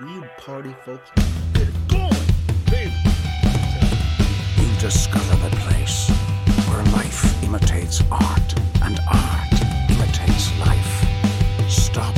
[0.00, 1.10] Real party folks.
[1.54, 2.10] Get it going,
[2.70, 2.92] baby.
[4.56, 6.08] You discover the place
[6.68, 11.04] where life imitates art and art imitates life.
[11.68, 12.14] Stop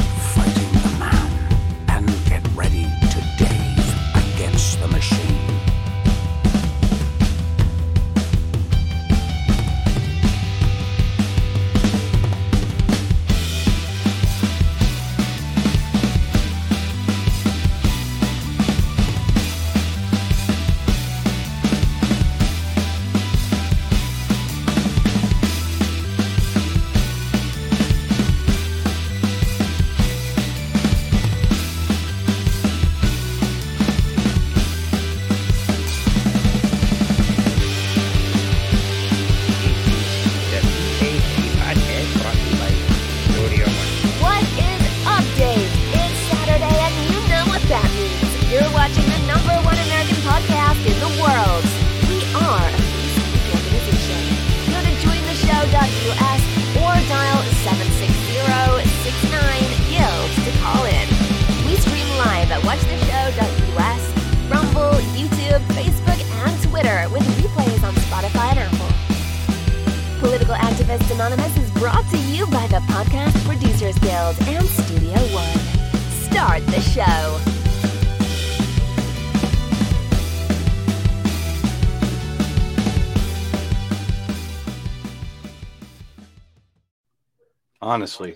[87.94, 88.34] Honestly,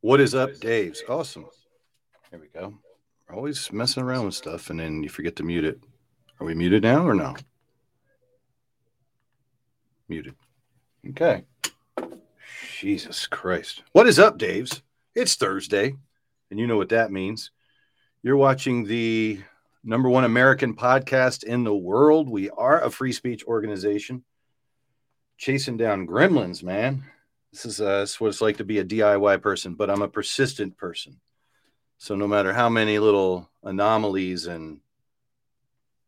[0.00, 1.04] what is up, Dave's?
[1.08, 1.46] Awesome.
[2.32, 2.74] There we go.
[3.32, 5.78] Always messing around with stuff and then you forget to mute it.
[6.40, 7.36] Are we muted now or no?
[10.08, 10.34] Muted.
[11.10, 11.44] Okay.
[12.76, 13.84] Jesus Christ.
[13.92, 14.82] What is up, Dave's?
[15.14, 15.94] It's Thursday,
[16.50, 17.52] and you know what that means.
[18.24, 19.40] You're watching the
[19.84, 22.28] number one American podcast in the world.
[22.28, 24.24] We are a free speech organization
[25.38, 27.04] chasing down gremlins, man.
[27.52, 30.02] This is, uh, this is what it's like to be a DIY person, but I'm
[30.02, 31.20] a persistent person.
[31.98, 34.80] So no matter how many little anomalies and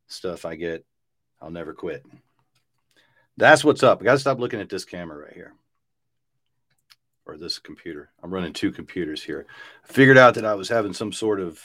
[0.06, 0.84] stuff I get,
[1.40, 2.04] I'll never quit.
[3.36, 4.00] That's what's up.
[4.00, 5.54] I got to stop looking at this camera right here
[7.26, 8.10] or this computer.
[8.22, 9.46] I'm running two computers here.
[9.88, 11.60] I figured out that I was having some sort of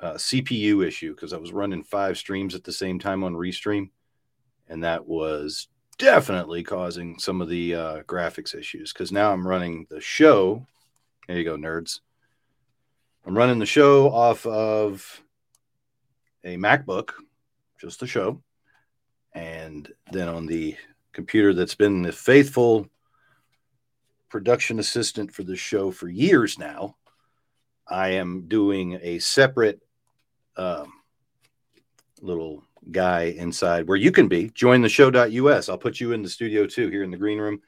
[0.00, 3.90] uh, CPU issue because I was running five streams at the same time on Restream,
[4.68, 5.68] and that was
[5.98, 8.92] definitely causing some of the uh, graphics issues.
[8.92, 10.66] Because now I'm running the show.
[11.26, 12.00] There you go, nerds.
[13.26, 15.22] I'm running the show off of
[16.44, 17.10] a MacBook,
[17.78, 18.42] just the show,
[19.34, 20.76] and then on the
[21.12, 22.88] computer that's been the faithful
[24.30, 26.96] production assistant for the show for years now.
[27.86, 29.80] I am doing a separate
[30.56, 30.92] um,
[32.20, 34.50] little guy inside where you can be.
[34.50, 35.68] Join the show.us.
[35.68, 37.60] I'll put you in the studio too, here in the green room.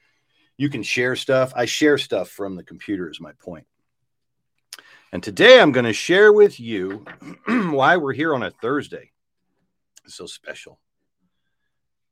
[0.57, 1.53] You can share stuff.
[1.55, 3.65] I share stuff from the computer, is my point.
[5.11, 7.05] And today I'm going to share with you
[7.47, 9.11] why we're here on a Thursday.
[10.05, 10.79] It's so special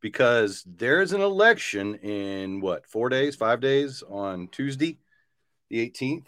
[0.01, 4.97] because there's an election in what four days, five days on Tuesday,
[5.69, 6.25] the 18th.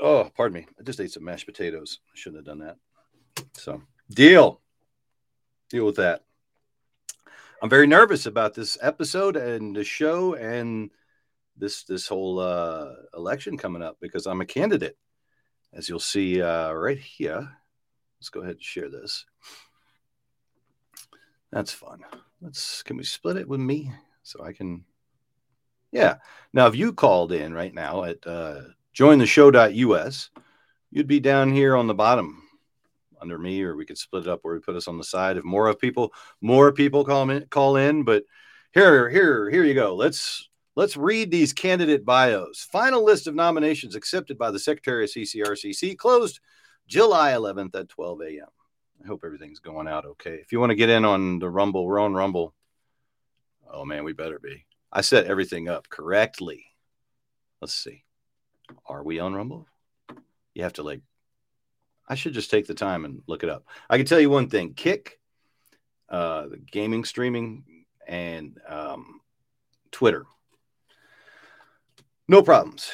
[0.00, 0.66] Oh, pardon me.
[0.78, 2.00] I just ate some mashed potatoes.
[2.06, 2.76] I shouldn't have done that.
[3.52, 4.61] So, deal.
[5.72, 6.20] Deal with that.
[7.62, 10.90] I'm very nervous about this episode and the show and
[11.56, 14.98] this this whole uh, election coming up because I'm a candidate,
[15.72, 17.56] as you'll see uh, right here.
[18.20, 19.24] Let's go ahead and share this.
[21.50, 22.00] That's fun.
[22.42, 24.84] Let's can we split it with me so I can
[25.90, 26.16] Yeah.
[26.52, 28.60] Now if you called in right now at uh
[28.94, 30.28] jointheshow.us,
[30.90, 32.41] you'd be down here on the bottom
[33.22, 35.36] under me, or we could split it up where we put us on the side.
[35.36, 38.24] If more of people more people call in call in, but
[38.74, 39.94] here, here, here you go.
[39.94, 42.66] Let's let's read these candidate bios.
[42.72, 46.40] Final list of nominations accepted by the Secretary of CCRCC closed
[46.86, 48.46] July 11th at 12 a.m.
[49.02, 50.34] I hope everything's going out okay.
[50.34, 52.54] If you want to get in on the Rumble, we're on Rumble.
[53.70, 54.64] Oh man, we better be.
[54.92, 56.66] I set everything up correctly.
[57.60, 58.04] Let's see.
[58.86, 59.66] Are we on Rumble?
[60.54, 61.00] You have to like
[62.12, 63.64] I should just take the time and look it up.
[63.88, 65.18] I can tell you one thing: Kick,
[66.10, 69.22] uh, the gaming streaming, and um,
[69.90, 70.26] Twitter.
[72.28, 72.90] No problems.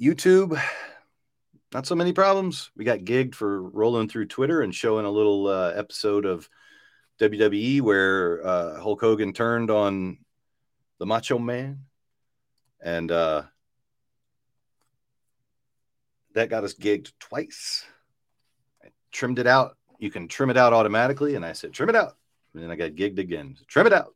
[0.00, 0.60] YouTube,
[1.72, 2.70] not so many problems.
[2.76, 6.48] We got gigged for rolling through Twitter and showing a little uh, episode of
[7.20, 10.18] WWE where uh, Hulk Hogan turned on
[10.98, 11.86] the Macho Man,
[12.82, 13.44] and uh,
[16.36, 17.84] that got us gigged twice.
[18.84, 19.76] I trimmed it out.
[19.98, 21.34] You can trim it out automatically.
[21.34, 22.16] And I said, trim it out.
[22.54, 23.56] And then I got gigged again.
[23.66, 24.14] Trim it out.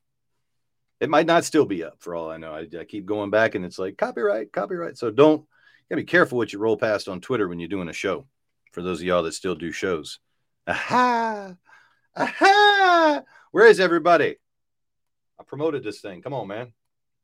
[1.01, 2.53] It might not still be up for all I know.
[2.53, 4.99] I, I keep going back and it's like copyright, copyright.
[4.99, 5.47] So don't, you
[5.89, 8.27] gotta be careful what you roll past on Twitter when you're doing a show.
[8.73, 10.21] For those of y'all that still do shows.
[10.67, 11.55] Aha!
[12.17, 13.23] Aha!
[13.51, 14.37] Where is everybody?
[15.39, 16.21] I promoted this thing.
[16.21, 16.73] Come on, man.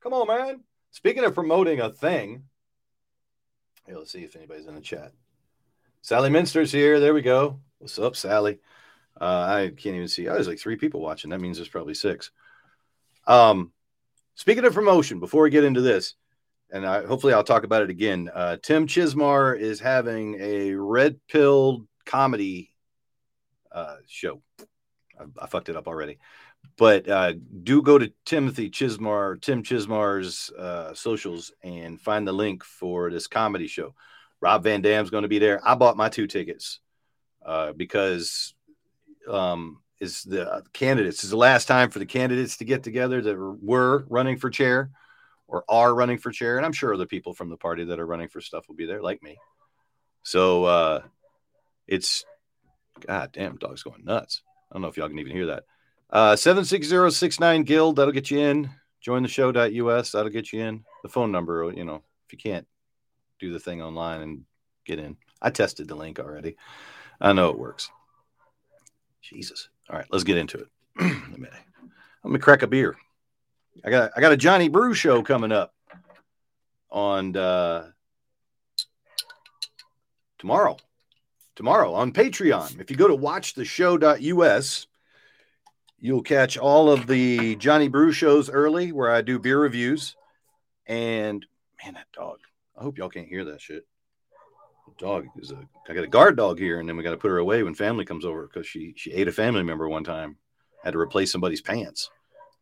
[0.01, 0.63] Come on, man.
[0.89, 2.45] Speaking of promoting a thing,
[3.87, 5.13] hey, let's see if anybody's in the chat.
[6.01, 6.99] Sally Minster's here.
[6.99, 7.61] There we go.
[7.79, 8.59] What's up, Sally?
[9.19, 10.27] Uh, I can't even see.
[10.27, 11.31] Oh, there's like three people watching.
[11.31, 12.31] That means there's probably six.
[13.25, 13.71] Um,
[14.35, 16.15] speaking of promotion, before we get into this,
[16.69, 18.29] and I, hopefully I'll talk about it again.
[18.33, 22.73] Uh, Tim Chismar is having a red pill comedy
[23.71, 24.41] uh, show.
[25.19, 26.19] I, I fucked it up already,
[26.77, 27.33] but uh,
[27.63, 33.27] do go to Timothy Chismar, Tim Chismar's uh, socials, and find the link for this
[33.27, 33.93] comedy show.
[34.41, 35.59] Rob Van Dam's going to be there.
[35.63, 36.79] I bought my two tickets
[37.45, 38.53] uh, because
[39.29, 43.37] um, is the candidates is the last time for the candidates to get together that
[43.37, 44.91] were running for chair
[45.47, 48.05] or are running for chair, and I'm sure other people from the party that are
[48.05, 49.37] running for stuff will be there, like me.
[50.23, 51.01] So uh,
[51.87, 52.25] it's
[52.99, 54.41] God damn, dog's going nuts.
[54.69, 55.63] I don't know if y'all can even hear that.
[56.09, 58.69] Uh, 76069 Guild, that'll get you in.
[59.01, 60.83] Join the show.us, that'll get you in.
[61.03, 62.67] The phone number, you know, if you can't
[63.39, 64.43] do the thing online and
[64.85, 65.17] get in.
[65.41, 66.57] I tested the link already.
[67.21, 67.91] I know it works.
[69.21, 69.69] Jesus.
[69.89, 70.67] All right, let's get into it.
[70.99, 71.49] let, me,
[72.23, 72.95] let me crack a beer.
[73.85, 75.73] I got I got a Johnny Brew show coming up
[76.89, 77.91] on uh,
[80.39, 80.77] tomorrow.
[81.55, 82.79] Tomorrow on Patreon.
[82.79, 84.87] If you go to watchtheshow.us,
[85.99, 90.15] you'll catch all of the Johnny Brew shows early where I do beer reviews.
[90.85, 91.45] And
[91.83, 92.39] man, that dog.
[92.77, 93.85] I hope y'all can't hear that shit
[94.97, 97.31] dog is a I got a guard dog here, and then we got to put
[97.31, 100.37] her away when family comes over because she she ate a family member one time.
[100.83, 102.09] Had to replace somebody's pants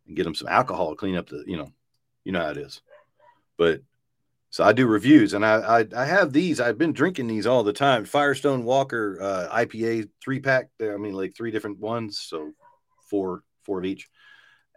[0.08, 1.72] and get them some alcohol, clean up the you know,
[2.24, 2.82] you know how it is.
[3.58, 3.82] But
[4.50, 6.60] so I do reviews, and I I, I have these.
[6.60, 8.06] I've been drinking these all the time.
[8.06, 10.70] Firestone Walker uh, IPA three pack.
[10.80, 12.52] There, I mean, like three different ones, so
[13.10, 14.10] four four of each.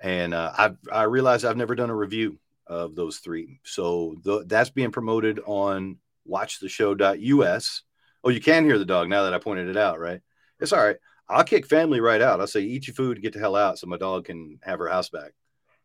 [0.02, 4.44] And uh, I I realized I've never done a review of those three, so the,
[4.46, 5.96] that's being promoted on
[6.28, 7.82] watchtheshow.us.
[8.24, 10.20] Oh, you can hear the dog now that I pointed it out, right?
[10.60, 10.96] It's all right.
[11.28, 12.40] I'll kick family right out.
[12.40, 14.88] I'll say, eat your food, get the hell out so my dog can have her
[14.88, 15.32] house back.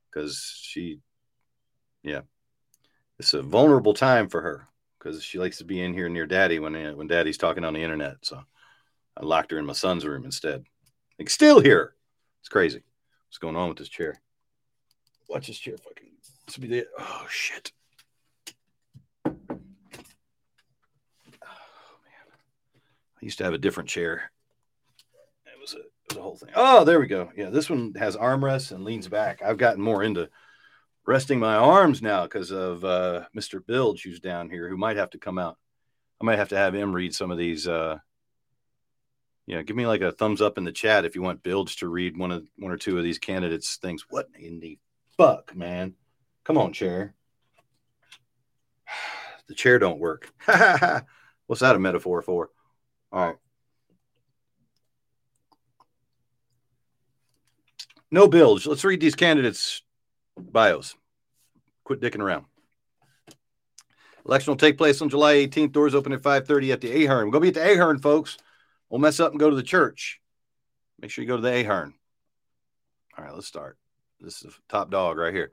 [0.09, 0.99] Because she,
[2.01, 2.21] yeah,
[3.19, 4.67] it's a vulnerable time for her
[4.97, 7.83] because she likes to be in here near daddy when, when daddy's talking on the
[7.83, 8.17] internet.
[8.21, 8.41] So
[9.17, 10.63] I locked her in my son's room instead.
[11.19, 11.95] Like, still here.
[12.43, 12.83] It's crazy.
[13.29, 14.19] What's going on with this chair?
[15.29, 16.09] Watch this chair fucking.
[16.45, 16.87] This be the.
[16.99, 17.71] Oh, shit.
[19.25, 19.63] Oh, man.
[21.41, 24.29] I used to have a different chair.
[25.45, 26.49] It was a, it was a whole thing.
[26.53, 27.31] Oh, there we go.
[27.37, 29.41] Yeah, this one has armrests and leans back.
[29.41, 30.29] I've gotten more into
[31.07, 33.65] resting my arms now because of uh, Mr.
[33.65, 35.57] Bilge, who's down here, who might have to come out.
[36.21, 37.69] I might have to have him read some of these.
[37.69, 37.99] Uh,
[39.45, 41.87] yeah, give me like a thumbs up in the chat if you want Bilge to
[41.87, 44.05] read one of one or two of these candidates' things.
[44.09, 44.79] What in the
[45.17, 45.95] fuck, man?
[46.43, 47.15] Come on, chair.
[49.45, 50.31] The chair don't work.
[50.45, 52.49] What's that a metaphor for?
[53.11, 53.35] All right.
[58.09, 58.65] No bills.
[58.65, 59.81] Let's read these candidates'
[60.37, 60.95] bios.
[61.83, 62.45] Quit dicking around.
[64.25, 65.73] Election will take place on July 18th.
[65.73, 67.25] Doors open at 5:30 at the Ahern.
[67.25, 68.37] We're gonna be at the Ahern, folks.
[68.93, 70.21] We'll mess up and go to the church.
[71.01, 71.95] Make sure you go to the Ahern.
[73.17, 73.79] All right, let's start.
[74.21, 75.49] This is top dog right here.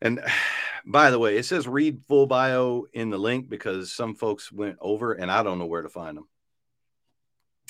[0.00, 0.18] And
[0.84, 4.76] by the way, it says read full bio in the link because some folks went
[4.80, 6.26] over and I don't know where to find them.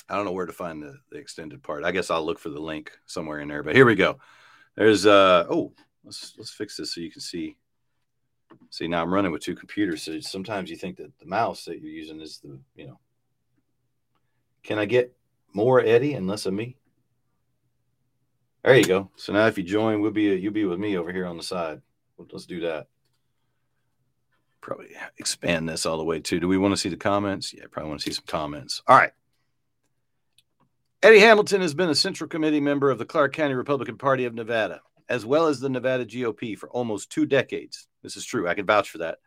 [0.08, 1.84] I don't know where to find the, the extended part.
[1.84, 3.62] I guess I'll look for the link somewhere in there.
[3.62, 4.20] But here we go.
[4.74, 7.58] There's uh oh, let's let's fix this so you can see.
[8.70, 11.82] See now I'm running with two computers, so sometimes you think that the mouse that
[11.82, 12.98] you're using is the you know.
[14.62, 15.14] Can I get
[15.52, 16.76] more Eddie and less of me?
[18.64, 19.10] There you go.
[19.16, 21.42] So now if you join, we'll be you'll be with me over here on the
[21.42, 21.82] side.
[22.30, 22.86] Let's do that
[24.62, 24.88] probably
[25.18, 26.40] expand this all the way too.
[26.40, 27.52] Do we want to see the comments?
[27.52, 28.82] Yeah, probably want to see some comments.
[28.86, 29.12] All right.
[31.02, 34.34] Eddie Hamilton has been a Central Committee member of the Clark County Republican Party of
[34.34, 37.88] Nevada, as well as the Nevada GOP for almost two decades.
[38.02, 38.48] This is true.
[38.48, 39.18] I can vouch for that.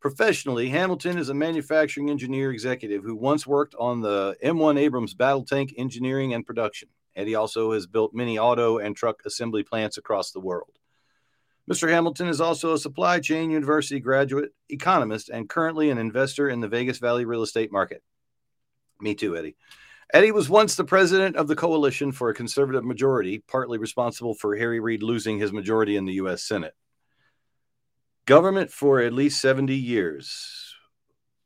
[0.00, 5.44] Professionally, Hamilton is a manufacturing engineer executive who once worked on the M1 Abrams battle
[5.44, 6.88] tank engineering and production.
[7.16, 10.78] Eddie also has built many auto and truck assembly plants across the world.
[11.70, 11.88] Mr.
[11.88, 16.68] Hamilton is also a supply chain university graduate, economist, and currently an investor in the
[16.68, 18.02] Vegas Valley real estate market.
[19.00, 19.56] Me too, Eddie.
[20.14, 24.54] Eddie was once the president of the Coalition for a Conservative Majority, partly responsible for
[24.54, 26.44] Harry Reid losing his majority in the U.S.
[26.44, 26.74] Senate.
[28.26, 30.74] Government for at least 70 years.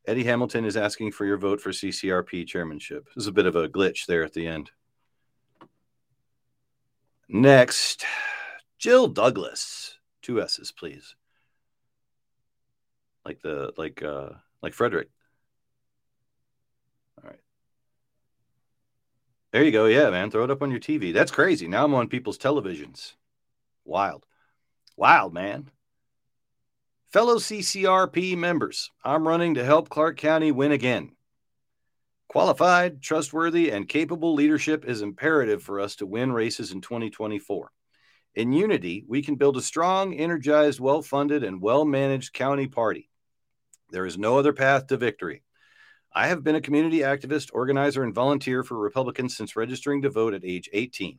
[0.06, 3.06] Eddie Hamilton is asking for your vote for CCRP chairmanship.
[3.14, 4.70] There's a bit of a glitch there at the end.
[7.28, 8.04] Next,
[8.78, 9.98] Jill Douglas.
[10.22, 11.14] Two S's, please.
[13.24, 14.30] Like the like uh
[14.62, 15.08] like Frederick.
[17.22, 17.40] All right.
[19.52, 19.84] There you go.
[19.86, 20.30] Yeah, man.
[20.30, 21.12] Throw it up on your TV.
[21.12, 21.68] That's crazy.
[21.68, 23.12] Now I'm on people's televisions.
[23.84, 24.24] Wild.
[24.96, 25.70] Wild, man.
[27.12, 31.10] Fellow CCRP members, I'm running to help Clark County win again.
[32.28, 37.72] Qualified, trustworthy, and capable leadership is imperative for us to win races in 2024.
[38.36, 43.10] In unity, we can build a strong, energized, well funded, and well managed county party.
[43.90, 45.42] There is no other path to victory.
[46.14, 50.32] I have been a community activist, organizer, and volunteer for Republicans since registering to vote
[50.32, 51.18] at age 18.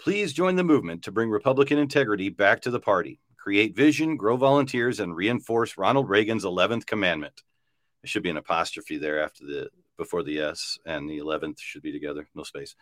[0.00, 4.36] Please join the movement to bring Republican integrity back to the party, create vision, grow
[4.36, 7.44] volunteers, and reinforce Ronald Reagan's 11th commandment.
[8.02, 11.80] There should be an apostrophe there after the before the S, and the 11th should
[11.80, 12.74] be together, no space.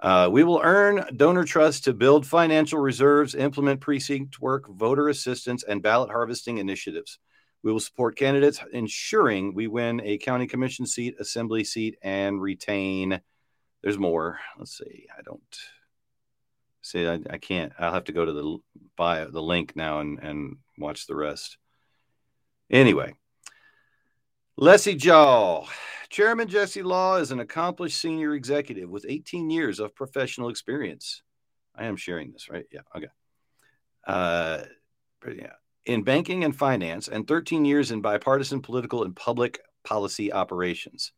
[0.00, 5.62] Uh, we will earn donor trust to build financial reserves, implement precinct work, voter assistance,
[5.62, 7.20] and ballot harvesting initiatives.
[7.62, 13.20] We will support candidates, ensuring we win a county commission seat, assembly seat, and retain.
[13.84, 14.40] There's more.
[14.58, 15.06] Let's see.
[15.16, 15.40] I don't
[16.90, 17.06] see.
[17.06, 17.72] I, I can't.
[17.78, 18.58] I'll have to go to the
[18.96, 21.58] bio, the link now, and and watch the rest.
[22.70, 23.14] Anyway,
[24.56, 25.66] Leslie Jaw.
[26.10, 31.22] Chairman Jesse Law is an accomplished senior executive with 18 years of professional experience.
[31.74, 32.64] I am sharing this, right?
[32.72, 32.80] Yeah.
[32.96, 33.08] Okay.
[34.06, 34.64] Uh,
[35.26, 35.52] yeah.
[35.84, 41.12] In banking and finance, and 13 years in bipartisan political and public policy operations.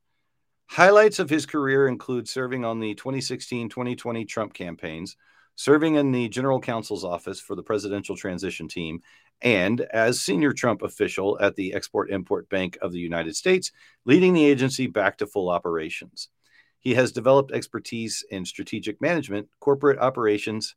[0.68, 5.16] Highlights of his career include serving on the 2016 2020 Trump campaigns,
[5.60, 8.98] serving in the general counsel's office for the presidential transition team,
[9.42, 13.70] and as senior Trump official at the Export Import Bank of the United States,
[14.06, 16.30] leading the agency back to full operations.
[16.78, 20.76] He has developed expertise in strategic management, corporate operations,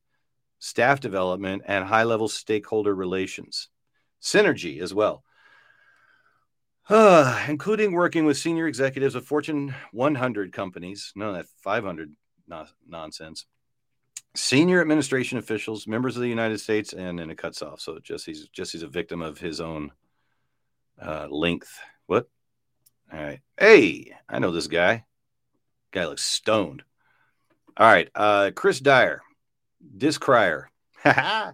[0.60, 3.70] staff development, and high level stakeholder relations.
[4.22, 5.24] Synergy as well,
[6.90, 12.14] uh, including working with senior executives of Fortune 100 companies, no, that 500
[12.50, 13.46] no- nonsense,
[14.36, 17.80] senior administration officials, members of the United States, and then it cuts off.
[17.80, 19.92] So Jesse's Jesse's a victim of his own
[21.02, 21.78] uh, length.
[22.08, 22.28] What?
[23.12, 23.42] All right.
[23.58, 25.06] Hey, I know this guy.
[25.92, 26.84] Guy looks stoned.
[27.78, 28.10] All right.
[28.16, 29.22] Uh, Chris Dyer,
[29.98, 30.70] disc crier.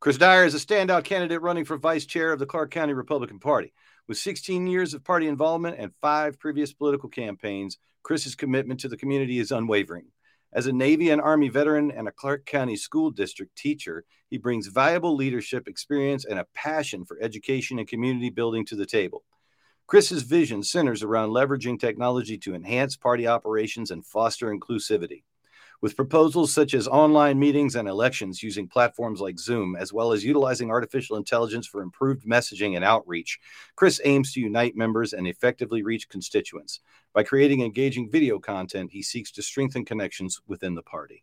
[0.00, 3.38] Chris Dyer is a standout candidate running for vice chair of the Clark County Republican
[3.38, 3.72] Party.
[4.06, 8.96] With 16 years of party involvement and five previous political campaigns, Chris's commitment to the
[8.96, 10.06] community is unwavering.
[10.50, 14.68] As a Navy and Army veteran and a Clark County School District teacher, he brings
[14.68, 19.24] valuable leadership experience and a passion for education and community building to the table.
[19.86, 25.22] Chris's vision centers around leveraging technology to enhance party operations and foster inclusivity.
[25.80, 30.24] With proposals such as online meetings and elections using platforms like Zoom, as well as
[30.24, 33.38] utilizing artificial intelligence for improved messaging and outreach,
[33.76, 36.80] Chris aims to unite members and effectively reach constituents.
[37.14, 41.22] By creating engaging video content, he seeks to strengthen connections within the party.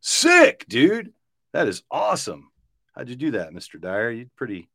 [0.00, 1.12] Sick, dude.
[1.52, 2.50] That is awesome.
[2.94, 3.80] How'd you do that, Mr.
[3.80, 4.10] Dyer?
[4.10, 4.68] You pretty,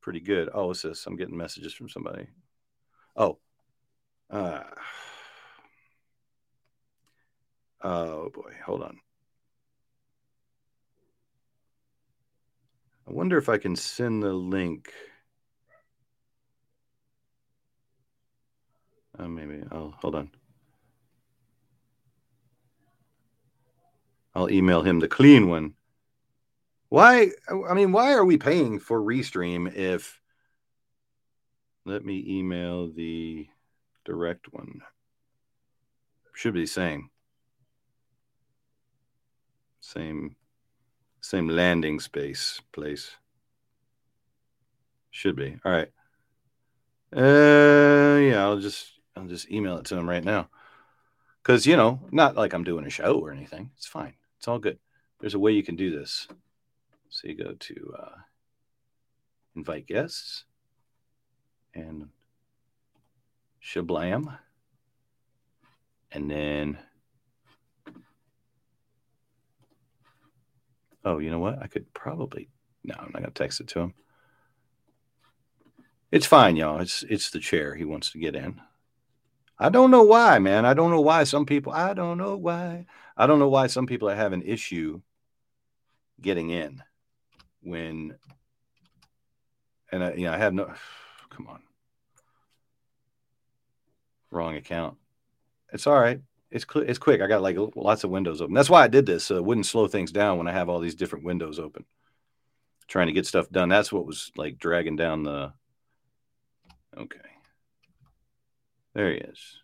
[0.00, 0.50] pretty good.
[0.52, 1.06] Oh, what's this?
[1.06, 2.26] I'm getting messages from somebody.
[3.14, 3.38] Oh,
[4.30, 4.62] uh,
[7.82, 8.98] oh boy, hold on.
[13.08, 14.92] I wonder if I can send the link.
[19.18, 20.30] Uh, maybe I'll hold on.
[24.34, 25.74] I'll email him the clean one.
[26.90, 27.30] Why?
[27.68, 30.20] I mean, why are we paying for Restream if?
[31.84, 33.48] Let me email the
[34.04, 34.82] direct one.
[36.34, 37.10] Should be the same.
[39.80, 40.36] Same,
[41.20, 43.16] same landing space place.
[45.10, 45.88] Should be all right.
[47.14, 50.48] Uh, yeah, I'll just I'll just email it to him right now.
[51.42, 53.70] Because you know, not like I'm doing a show or anything.
[53.76, 54.14] It's fine.
[54.36, 54.78] It's all good.
[55.20, 56.28] There's a way you can do this.
[57.08, 58.16] So you go to uh,
[59.56, 60.44] invite guests
[61.74, 62.08] and
[63.62, 64.38] shablam.
[66.12, 66.78] And then,
[71.04, 71.62] oh, you know what?
[71.62, 72.48] I could probably
[72.84, 73.94] No, I'm not gonna text it to him.
[76.10, 76.80] It's fine, y'all.
[76.80, 78.60] It's it's the chair he wants to get in.
[79.58, 80.64] I don't know why, man.
[80.64, 81.72] I don't know why some people.
[81.72, 82.86] I don't know why.
[83.16, 85.02] I don't know why some people have an issue
[86.20, 86.82] getting in
[87.62, 88.16] when.
[89.90, 90.72] And I, you know, I have no.
[91.30, 91.62] Come on.
[94.30, 94.96] Wrong account.
[95.72, 96.20] It's all right.
[96.50, 97.20] It's cl- it's quick.
[97.20, 98.54] I got like lots of windows open.
[98.54, 99.24] That's why I did this.
[99.24, 101.84] So it wouldn't slow things down when I have all these different windows open.
[102.86, 103.68] Trying to get stuff done.
[103.68, 105.52] That's what was like dragging down the.
[106.96, 107.18] Okay.
[108.94, 109.60] There he is.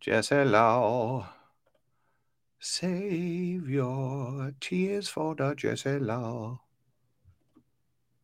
[0.00, 1.26] Just hello.
[2.58, 6.60] Save your tears for the Jesse Law.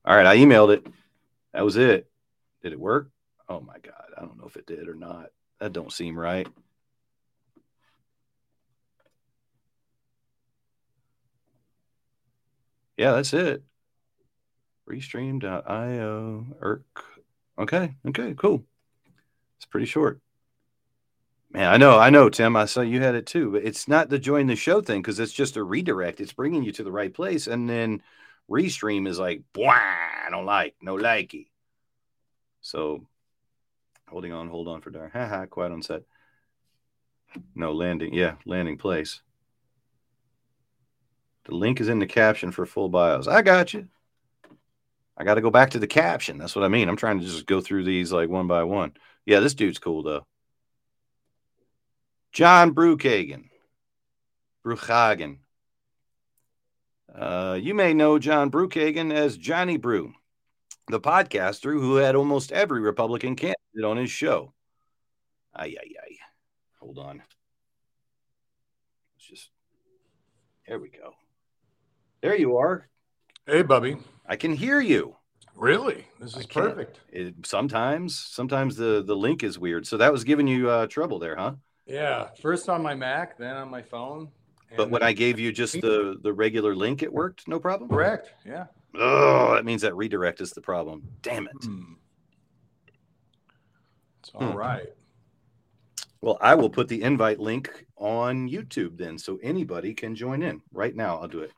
[0.04, 0.87] All right, I emailed it.
[1.52, 2.10] That was it.
[2.62, 3.10] Did it work?
[3.50, 5.26] Oh my god, I don't know if it did or not.
[5.58, 6.49] That don't seem right.
[13.00, 13.62] Yeah, that's it.
[14.87, 16.47] Restream.io.
[16.61, 17.04] Irk.
[17.59, 18.62] Okay, okay, cool.
[19.57, 20.21] It's pretty short.
[21.50, 22.57] Man, I know, I know, Tim.
[22.57, 25.19] I saw you had it too, but it's not the join the show thing because
[25.19, 26.21] it's just a redirect.
[26.21, 28.02] It's bringing you to the right place, and then
[28.50, 31.47] restream is like, I don't like, no likey.
[32.61, 33.07] So,
[34.11, 35.11] holding on, hold on for darn.
[35.11, 35.47] Ha ha.
[35.47, 36.02] quiet on set.
[37.54, 39.23] No landing, yeah, landing place.
[41.50, 43.26] The link is in the caption for full bios.
[43.26, 43.88] I got you.
[45.16, 46.38] I got to go back to the caption.
[46.38, 46.88] That's what I mean.
[46.88, 48.92] I'm trying to just go through these like one by one.
[49.26, 50.25] Yeah, this dude's cool though.
[52.30, 53.49] John Bruchhagen.
[54.64, 55.38] Bruchhagen.
[57.12, 60.12] Uh, you may know John Bruchhagen as Johnny Brew,
[60.87, 64.52] the podcaster who had almost every Republican candidate on his show.
[65.52, 66.16] Ay, ay, ay.
[66.78, 67.25] Hold on.
[69.16, 69.50] Let's just,
[70.69, 71.14] there we go.
[72.23, 72.87] There you are.
[73.47, 73.97] Hey, Bubby.
[74.26, 75.17] I can hear you.
[75.54, 76.06] Really?
[76.21, 77.00] This is perfect.
[77.11, 79.87] It, sometimes, sometimes the the link is weird.
[79.87, 81.54] So that was giving you uh, trouble there, huh?
[81.87, 82.28] Yeah.
[82.41, 84.28] First on my Mac, then on my phone.
[84.76, 87.91] But when I gave you just the the regular link, it worked, no problem.
[87.91, 88.33] correct.
[88.47, 88.67] Yeah.
[88.95, 91.02] Oh, that means that redirect is the problem.
[91.23, 91.52] Damn it.
[91.65, 91.93] Hmm.
[94.21, 94.56] It's all Hmm.
[94.56, 94.89] right.
[96.23, 100.61] Well, I will put the invite link on YouTube then, so anybody can join in
[100.73, 101.19] right now.
[101.19, 101.52] I'll do it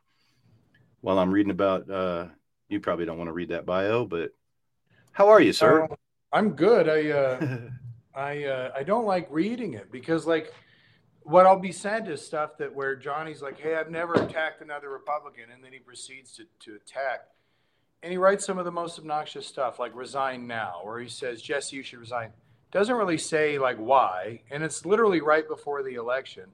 [1.03, 1.89] while I'm reading about.
[1.89, 2.27] uh
[2.69, 4.31] You probably don't want to read that bio, but
[5.11, 5.83] how are you, sir?
[5.83, 5.95] Uh,
[6.31, 6.89] I'm good.
[6.89, 7.59] I uh,
[8.15, 10.51] I uh, I don't like reading it because like
[11.21, 14.89] what I'll be sent is stuff that where Johnny's like, "Hey, I've never attacked another
[14.89, 17.27] Republican," and then he proceeds to to attack,
[18.01, 21.41] and he writes some of the most obnoxious stuff like "resign now," or he says,
[21.41, 22.31] "Jesse, you should resign."
[22.71, 26.45] Doesn't really say like why, and it's literally right before the election.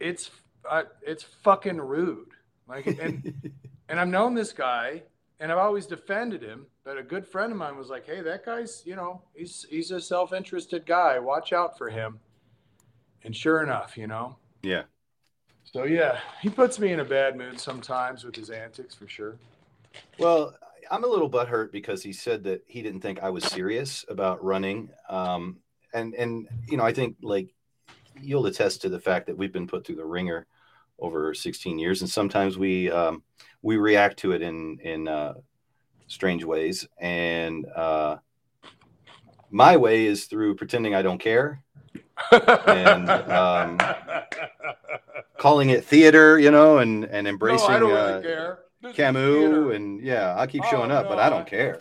[0.00, 0.30] It's
[0.68, 2.30] uh, it's fucking rude.
[2.66, 3.52] Like, and
[3.92, 5.02] and I've known this guy
[5.38, 6.66] and I've always defended him.
[6.82, 9.92] But a good friend of mine was like, "Hey, that guy's, you know, he's he's
[9.92, 11.18] a self-interested guy.
[11.20, 12.18] Watch out for him."
[13.22, 14.36] And sure enough, you know.
[14.62, 14.82] yeah.
[15.64, 19.36] So yeah, he puts me in a bad mood sometimes with his antics for sure.
[20.18, 20.56] Well,
[20.90, 24.42] I'm a little butthurt because he said that he didn't think I was serious about
[24.42, 24.90] running.
[25.08, 25.58] Um,
[25.94, 27.54] and and you know, I think like
[28.20, 30.46] you'll attest to the fact that we've been put through the ringer
[31.02, 33.22] over 16 years, and sometimes we um,
[33.60, 35.34] we react to it in in uh,
[36.06, 36.86] strange ways.
[36.98, 38.16] And uh,
[39.50, 41.62] my way is through pretending I don't care,
[42.66, 43.78] And, um,
[45.38, 48.58] calling it theater, you know, and and embracing no, I uh, really care.
[48.94, 51.80] Camus, and yeah, I'll keep showing Oh, up, but no, I I- don't care.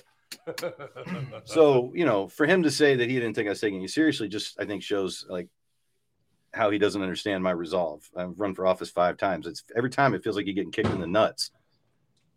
[1.45, 3.87] So, you know, for him to say that he didn't think I was taking you
[3.87, 5.47] seriously, just I think shows like
[6.53, 8.09] how he doesn't understand my resolve.
[8.15, 9.47] I've run for office five times.
[9.47, 11.51] It's every time it feels like you're getting kicked in the nuts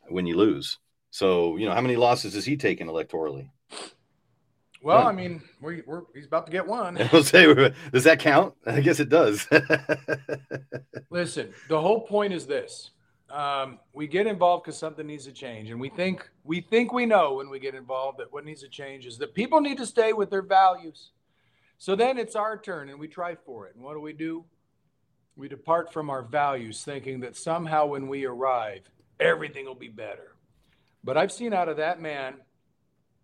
[0.09, 0.79] when you lose.
[1.11, 3.50] So, you know, how many losses has he taken electorally?
[4.85, 5.07] well.
[5.09, 6.96] I mean, we, we're he's about to get one.
[7.22, 8.55] Say, does that count?
[8.66, 9.48] I guess it does.
[11.11, 12.90] Listen, the whole point is this:
[13.31, 17.07] um, we get involved because something needs to change, and we think we think we
[17.07, 19.87] know when we get involved that what needs to change is that people need to
[19.87, 21.11] stay with their values.
[21.78, 23.74] So then it's our turn, and we try for it.
[23.74, 24.44] And what do we do?
[25.37, 30.34] We depart from our values, thinking that somehow when we arrive, everything will be better.
[31.02, 32.34] But I've seen out of that man,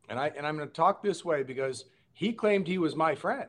[0.09, 3.15] and I and I'm going to talk this way because he claimed he was my
[3.15, 3.49] friend.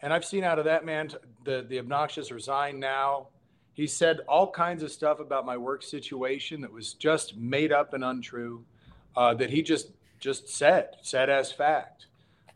[0.00, 1.10] And I've seen out of that man
[1.44, 3.28] the the obnoxious resign now.
[3.72, 7.92] He said all kinds of stuff about my work situation that was just made up
[7.94, 8.64] and untrue.
[9.16, 12.06] Uh, that he just just said said as fact.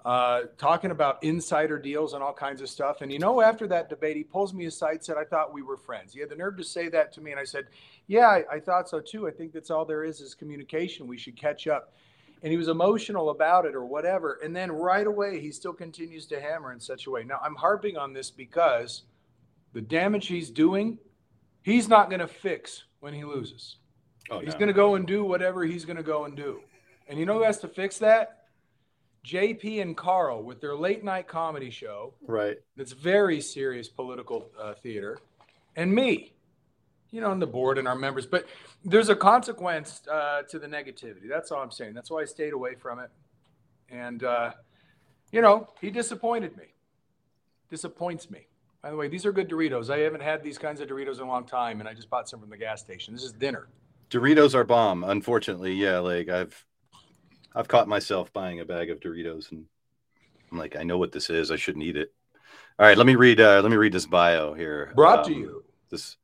[0.04, 3.00] Uh, talking about insider deals and all kinds of stuff.
[3.00, 5.76] And you know, after that debate, he pulls me aside, said, "I thought we were
[5.76, 7.66] friends." He had the nerve to say that to me, and I said,
[8.06, 9.26] "Yeah, I, I thought so too.
[9.26, 11.06] I think that's all there is is communication.
[11.06, 11.92] We should catch up."
[12.42, 14.38] And he was emotional about it or whatever.
[14.44, 17.24] And then right away, he still continues to hammer in such a way.
[17.24, 19.02] Now, I'm harping on this because
[19.72, 20.98] the damage he's doing,
[21.62, 23.76] he's not going to fix when he loses.
[24.30, 24.58] Oh, He's no.
[24.58, 26.61] going to go and do whatever he's going to go and do.
[27.08, 28.38] And you know who has to fix that?
[29.24, 32.57] JP and Carl with their late night comedy show right.
[32.76, 35.18] that's very serious political uh, theater,
[35.76, 36.33] and me,
[37.11, 38.26] you know, and the board and our members.
[38.26, 38.46] But
[38.85, 41.28] there's a consequence uh, to the negativity.
[41.28, 41.94] That's all I'm saying.
[41.94, 43.11] That's why I stayed away from it.
[43.90, 44.52] And, uh,
[45.33, 46.64] you know, he disappointed me,
[47.70, 48.46] disappoints me.
[48.83, 49.90] By the way, these are good Doritos.
[49.90, 52.28] I haven't had these kinds of Doritos in a long time, and I just bought
[52.28, 53.12] some from the gas station.
[53.14, 53.68] This is dinner.
[54.11, 55.04] Doritos are bomb.
[55.04, 55.98] Unfortunately, yeah.
[55.98, 56.64] Like I've,
[57.54, 59.64] I've caught myself buying a bag of Doritos, and
[60.52, 61.50] I'm like, I know what this is.
[61.50, 62.12] I shouldn't eat it.
[62.78, 63.40] All right, let me read.
[63.40, 64.92] Uh, let me read this bio here.
[64.94, 65.64] Brought to Um, you.
[65.90, 66.16] This,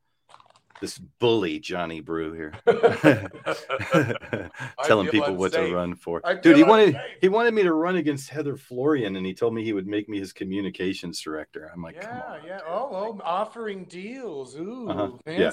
[0.81, 2.53] this bully Johnny Brew here,
[4.85, 6.21] telling people what to run for.
[6.43, 9.65] Dude, he wanted he wanted me to run against Heather Florian, and he told me
[9.65, 11.71] he would make me his communications director.
[11.73, 12.41] I'm like, come Yeah, on.
[12.47, 12.61] yeah.
[12.69, 14.57] Oh, well, offering deals.
[14.57, 15.11] Ooh, Uh-huh.
[15.25, 15.41] fancy.
[15.41, 15.53] Yeah.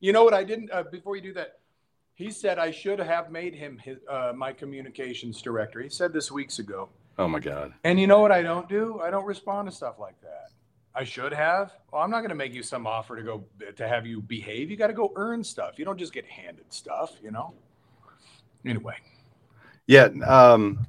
[0.00, 0.34] You know what?
[0.34, 0.70] I didn't.
[0.70, 1.54] Uh, before you do that,
[2.18, 5.80] he said I should have made him his, uh, my communications director.
[5.80, 6.88] He said this weeks ago.
[7.16, 7.74] Oh my god.
[7.84, 9.00] And you know what I don't do?
[9.00, 10.50] I don't respond to stuff like that.
[10.96, 11.72] I should have.
[11.92, 13.44] Well, I'm not going to make you some offer to go
[13.76, 14.68] to have you behave.
[14.68, 15.78] You got to go earn stuff.
[15.78, 17.12] You don't just get handed stuff.
[17.22, 17.54] You know.
[18.66, 18.96] Anyway,
[19.86, 20.08] Yeah.
[20.26, 20.84] Um,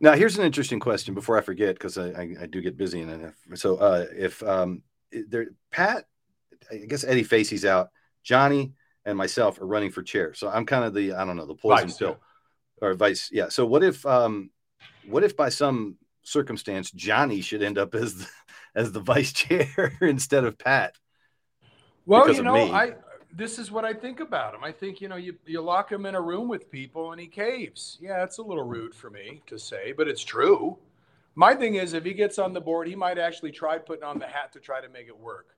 [0.00, 3.02] now here's an interesting question before I forget because I, I, I do get busy
[3.02, 6.06] and so uh, if um, there Pat,
[6.70, 7.90] I guess Eddie Facey's out,
[8.22, 8.72] Johnny
[9.06, 10.34] and myself are running for chair.
[10.34, 12.18] So I'm kind of the I don't know the poison Vice, pill
[12.82, 13.30] or vice.
[13.32, 13.48] Yeah.
[13.48, 14.50] So what if um,
[15.06, 18.26] what if by some circumstance Johnny should end up as the,
[18.74, 20.94] as the vice chair instead of Pat?
[22.04, 22.72] Well, you know.
[22.72, 22.94] I
[23.32, 24.64] this is what I think about him.
[24.64, 27.28] I think you know, you you lock him in a room with people and he
[27.28, 27.96] caves.
[28.00, 30.76] Yeah, it's a little rude for me to say, but it's true.
[31.38, 34.18] My thing is, if he gets on the board, he might actually try putting on
[34.18, 35.55] the hat to try to make it work.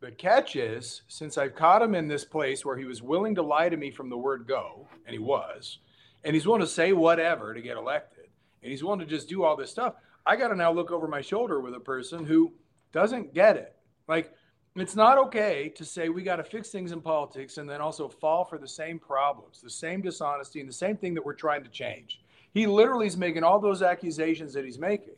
[0.00, 3.42] The catch is, since I've caught him in this place where he was willing to
[3.42, 5.78] lie to me from the word go, and he was,
[6.22, 8.26] and he's willing to say whatever to get elected,
[8.62, 11.08] and he's willing to just do all this stuff, I got to now look over
[11.08, 12.52] my shoulder with a person who
[12.92, 13.74] doesn't get it.
[14.06, 14.32] Like,
[14.76, 18.08] it's not okay to say we got to fix things in politics and then also
[18.08, 21.64] fall for the same problems, the same dishonesty, and the same thing that we're trying
[21.64, 22.20] to change.
[22.54, 25.16] He literally is making all those accusations that he's making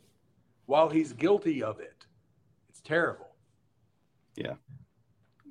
[0.65, 2.07] while he's guilty of it.
[2.71, 3.29] It's terrible.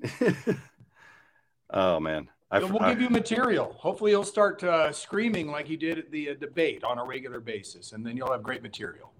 [1.69, 2.29] oh man.
[2.51, 3.75] I, we'll I- give you material.
[3.77, 7.39] Hopefully, he'll start uh, screaming like he did at the uh, debate on a regular
[7.39, 9.11] basis, and then you'll have great material.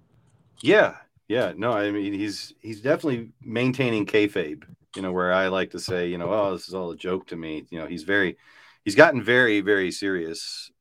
[0.62, 0.96] Yeah,
[1.28, 1.54] yeah.
[1.56, 4.64] No, I mean he's he's definitely maintaining kayfabe.
[4.96, 7.28] You know, where I like to say, you know, oh, this is all a joke
[7.28, 7.66] to me.
[7.70, 8.38] You know, he's very,
[8.84, 10.72] he's gotten very, very serious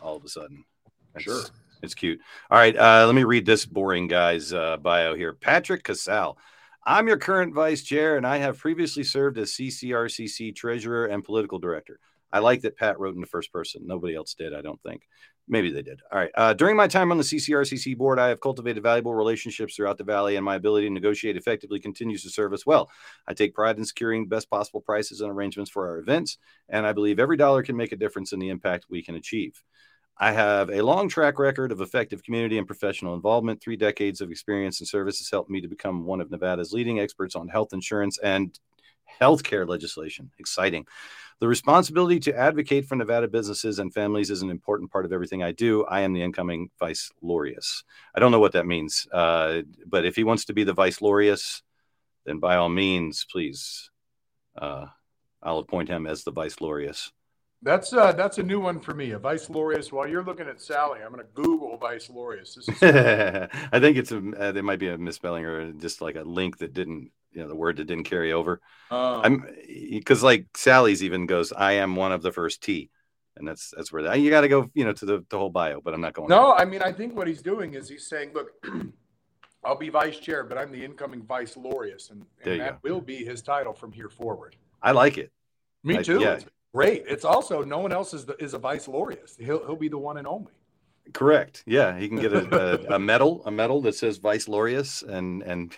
[0.00, 0.64] all of a sudden.
[1.14, 1.42] It's, Sure.
[1.82, 2.18] it's cute.
[2.50, 5.34] All right, uh, let me read this boring guy's uh, bio here.
[5.34, 6.38] Patrick Casal.
[6.90, 11.58] I'm your current vice chair, and I have previously served as CCRCC treasurer and political
[11.58, 12.00] director.
[12.32, 13.86] I like that Pat wrote in the first person.
[13.86, 15.02] Nobody else did, I don't think.
[15.46, 16.00] Maybe they did.
[16.10, 16.30] All right.
[16.34, 20.04] Uh, during my time on the CCRCC board, I have cultivated valuable relationships throughout the
[20.04, 22.90] valley, and my ability to negotiate effectively continues to serve us well.
[23.26, 26.38] I take pride in securing best possible prices and arrangements for our events,
[26.70, 29.62] and I believe every dollar can make a difference in the impact we can achieve.
[30.20, 33.60] I have a long track record of effective community and professional involvement.
[33.60, 36.98] Three decades of experience and service has helped me to become one of Nevada's leading
[36.98, 38.58] experts on health insurance and
[39.20, 40.30] healthcare legislation.
[40.38, 40.86] Exciting.
[41.40, 45.44] The responsibility to advocate for Nevada businesses and families is an important part of everything
[45.44, 45.84] I do.
[45.84, 47.84] I am the incoming vice laureus.
[48.12, 50.98] I don't know what that means, uh, but if he wants to be the vice
[50.98, 51.62] laureus,
[52.26, 53.90] then by all means, please,
[54.56, 54.86] uh,
[55.40, 57.12] I'll appoint him as the vice laureus.
[57.62, 59.10] That's uh, that's a new one for me.
[59.10, 59.90] A vice laureus.
[59.90, 62.54] While you're looking at Sally, I'm going to Google vice laureus.
[62.54, 66.14] This is I think it's a uh, there might be a misspelling or just like
[66.14, 68.60] a link that didn't you know the word that didn't carry over.
[68.90, 72.90] um, I'm because like Sally's even goes, I am one of the first T,
[73.36, 75.50] and that's that's where that you got to go you know to the, the whole
[75.50, 76.28] bio, but I'm not going.
[76.28, 78.50] No, I mean, I think what he's doing is he's saying, look,
[79.64, 83.24] I'll be vice chair, but I'm the incoming vice laureus, and, and that will be
[83.24, 84.54] his title from here forward.
[84.80, 85.32] I like it.
[85.82, 86.20] Me I- too.
[86.20, 86.38] yeah.
[86.78, 87.04] Great.
[87.08, 89.36] It's also no one else is the, is a vice laureus.
[89.38, 90.52] He'll he'll be the one and only.
[91.12, 91.62] Correct.
[91.66, 95.42] Yeah, he can get a, a, a medal, a medal that says vice laureus, and
[95.42, 95.76] and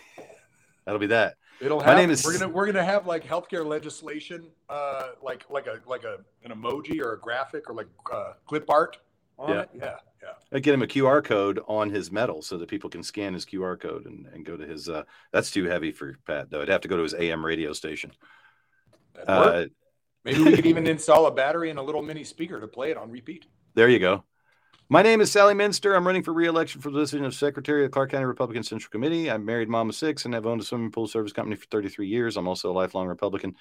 [0.84, 1.36] that'll be that.
[1.60, 1.96] It'll My have.
[1.98, 6.04] name is- We're gonna we're gonna have like healthcare legislation, uh, like like a like
[6.04, 8.98] a an emoji or a graphic or like uh, clip art
[9.38, 9.60] on Yeah.
[9.62, 9.70] it.
[9.74, 10.28] Yeah, Yeah.
[10.52, 13.46] I get him a QR code on his medal so that people can scan his
[13.46, 14.88] QR code and, and go to his.
[14.88, 16.60] Uh, that's too heavy for Pat though.
[16.60, 18.10] I'd have to go to his AM radio station.
[19.26, 19.66] Uh.
[20.24, 22.96] Maybe we could even install a battery and a little mini speaker to play it
[22.96, 23.46] on repeat.
[23.74, 24.24] There you go.
[24.92, 25.94] My name is Sally Minster.
[25.94, 29.30] I'm running for re-election for the position of Secretary of Clark County Republican Central Committee.
[29.30, 32.08] I'm married, mom of six, and have owned a swimming pool service company for 33
[32.08, 32.36] years.
[32.36, 33.54] I'm also a lifelong Republican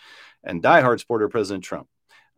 [0.43, 1.87] and diehard supporter of President Trump.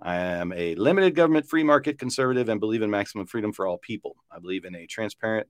[0.02, 3.78] I am a limited government free market conservative and believe in maximum freedom for all
[3.78, 4.18] people.
[4.30, 5.48] I believe in a transparent,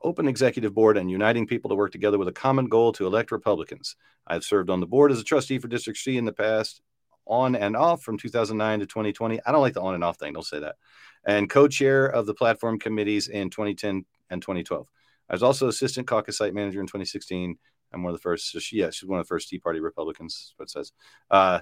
[0.00, 3.32] open executive board and uniting people to work together with a common goal to elect
[3.32, 3.96] Republicans.
[4.26, 6.80] I've served on the board as a trustee for District C in the past,
[7.28, 9.40] on and off from 2009 to 2020.
[9.44, 10.32] I don't like the on and off thing.
[10.32, 10.76] Don't say that.
[11.24, 14.88] And co-chair of the platform committees in 2010 and 2012.
[15.28, 17.58] I was also assistant caucus site manager in 2016.
[17.92, 18.52] I'm one of the first.
[18.52, 20.54] So she, yeah, she's one of the first Tea Party Republicans.
[20.56, 20.92] What it says.
[21.30, 21.60] Uh,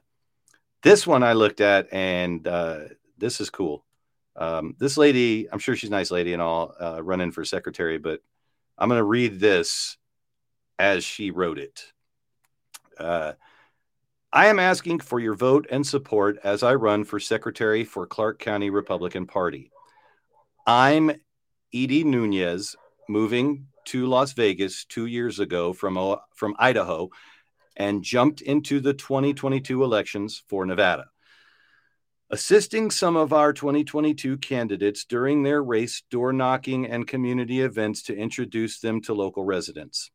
[0.82, 2.80] this one I looked at, and uh,
[3.18, 3.84] this is cool.
[4.36, 7.98] Um, this lady, I'm sure she's a nice lady and all, uh, running for secretary,
[7.98, 8.20] but
[8.76, 9.96] I'm going to read this
[10.78, 11.92] as she wrote it.
[14.36, 18.38] I am asking for your vote and support as I run for secretary for Clark
[18.38, 19.70] County Republican Party.
[20.66, 21.10] I'm
[21.72, 22.76] Edie Nunez,
[23.08, 27.08] moving to Las Vegas two years ago from, from Idaho
[27.78, 31.06] and jumped into the 2022 elections for Nevada.
[32.28, 38.14] Assisting some of our 2022 candidates during their race, door knocking, and community events to
[38.14, 40.10] introduce them to local residents.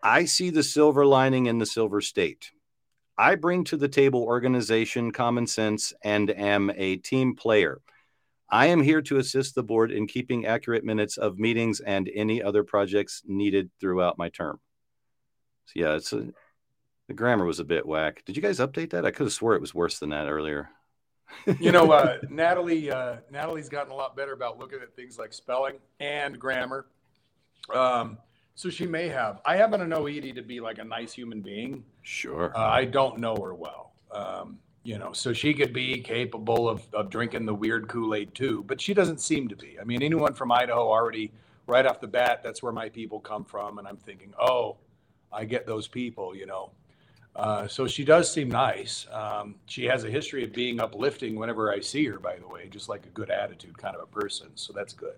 [0.00, 2.52] I see the silver lining in the silver state.
[3.22, 7.80] I bring to the table organization, common sense, and am a team player.
[8.50, 12.42] I am here to assist the board in keeping accurate minutes of meetings and any
[12.42, 14.58] other projects needed throughout my term.
[15.66, 16.32] So yeah, it's a,
[17.06, 18.24] the grammar was a bit whack.
[18.24, 19.06] Did you guys update that?
[19.06, 20.68] I could have swore it was worse than that earlier.
[21.60, 25.32] You know, uh, Natalie, uh, Natalie's gotten a lot better about looking at things like
[25.32, 26.86] spelling and grammar.
[27.72, 28.18] Um,
[28.54, 29.40] so she may have.
[29.44, 31.84] I happen to know Edie to be like a nice human being.
[32.02, 32.52] Sure.
[32.56, 33.92] Uh, I don't know her well.
[34.10, 38.34] Um, you know, so she could be capable of, of drinking the weird Kool Aid
[38.34, 39.78] too, but she doesn't seem to be.
[39.80, 41.32] I mean, anyone from Idaho already,
[41.66, 43.78] right off the bat, that's where my people come from.
[43.78, 44.76] And I'm thinking, oh,
[45.32, 46.72] I get those people, you know.
[47.34, 49.06] Uh, so she does seem nice.
[49.10, 52.68] Um, she has a history of being uplifting whenever I see her, by the way,
[52.68, 54.48] just like a good attitude kind of a person.
[54.54, 55.16] So that's good.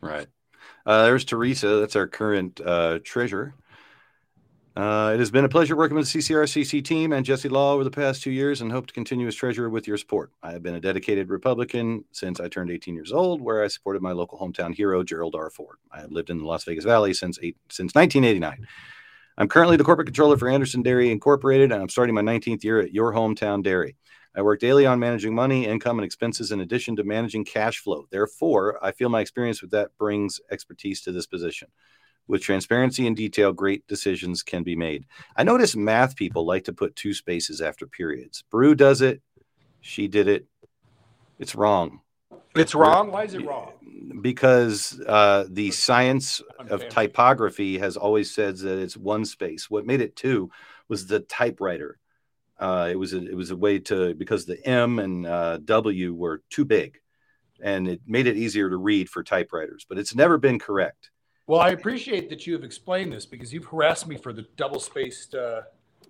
[0.00, 0.28] Right.
[0.84, 1.80] Uh, there's Teresa.
[1.80, 3.54] That's our current uh, treasurer.
[4.76, 7.82] Uh, it has been a pleasure working with the CCRCC team and Jesse Law over
[7.82, 10.30] the past two years and hope to continue as treasurer with your support.
[10.42, 14.02] I have been a dedicated Republican since I turned 18 years old, where I supported
[14.02, 15.48] my local hometown hero, Gerald R.
[15.48, 15.78] Ford.
[15.90, 18.66] I have lived in the Las Vegas Valley since, eight, since 1989.
[19.38, 22.78] I'm currently the corporate controller for Anderson Dairy Incorporated, and I'm starting my 19th year
[22.78, 23.96] at your hometown dairy.
[24.36, 28.06] I work daily on managing money, income, and expenses in addition to managing cash flow.
[28.10, 31.68] Therefore, I feel my experience with that brings expertise to this position.
[32.28, 35.06] With transparency and detail, great decisions can be made.
[35.36, 38.44] I notice math people like to put two spaces after periods.
[38.50, 39.22] Brew does it.
[39.80, 40.46] She did it.
[41.38, 42.00] It's wrong
[42.54, 43.12] It's wrong.
[43.12, 43.72] Why is it wrong?
[44.20, 49.70] because uh, the science of typography has always said that it's one space.
[49.70, 50.50] What made it two
[50.88, 51.98] was the typewriter.
[52.58, 56.14] Uh, it was a, it was a way to because the M and uh, W
[56.14, 56.98] were too big,
[57.60, 59.84] and it made it easier to read for typewriters.
[59.88, 61.10] But it's never been correct.
[61.46, 64.80] Well, I appreciate that you have explained this because you've harassed me for the double
[64.80, 65.62] spaced uh,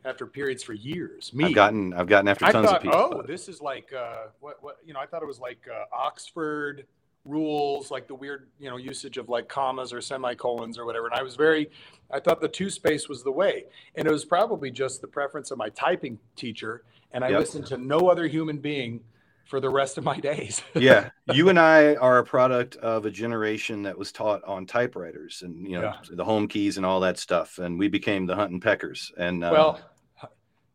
[0.04, 1.32] after periods for years.
[1.34, 2.98] Me, I've gotten I've gotten after I tons thought, of people.
[2.98, 5.00] oh, this is like uh, what what you know.
[5.00, 6.86] I thought it was like uh, Oxford
[7.26, 11.06] rules, like the weird you know usage of like commas or semicolons or whatever.
[11.06, 11.70] And I was very,
[12.10, 15.50] I thought the two space was the way, and it was probably just the preference
[15.50, 16.82] of my typing teacher.
[17.12, 17.38] And I Yep.
[17.40, 19.00] listened to no other human being
[19.46, 20.60] for the rest of my days.
[20.74, 25.42] yeah, you and I are a product of a generation that was taught on typewriters
[25.42, 25.94] and you know Yeah.
[26.10, 29.12] the home keys and all that stuff, and we became the hunt and peckers.
[29.16, 29.80] And uh, Well,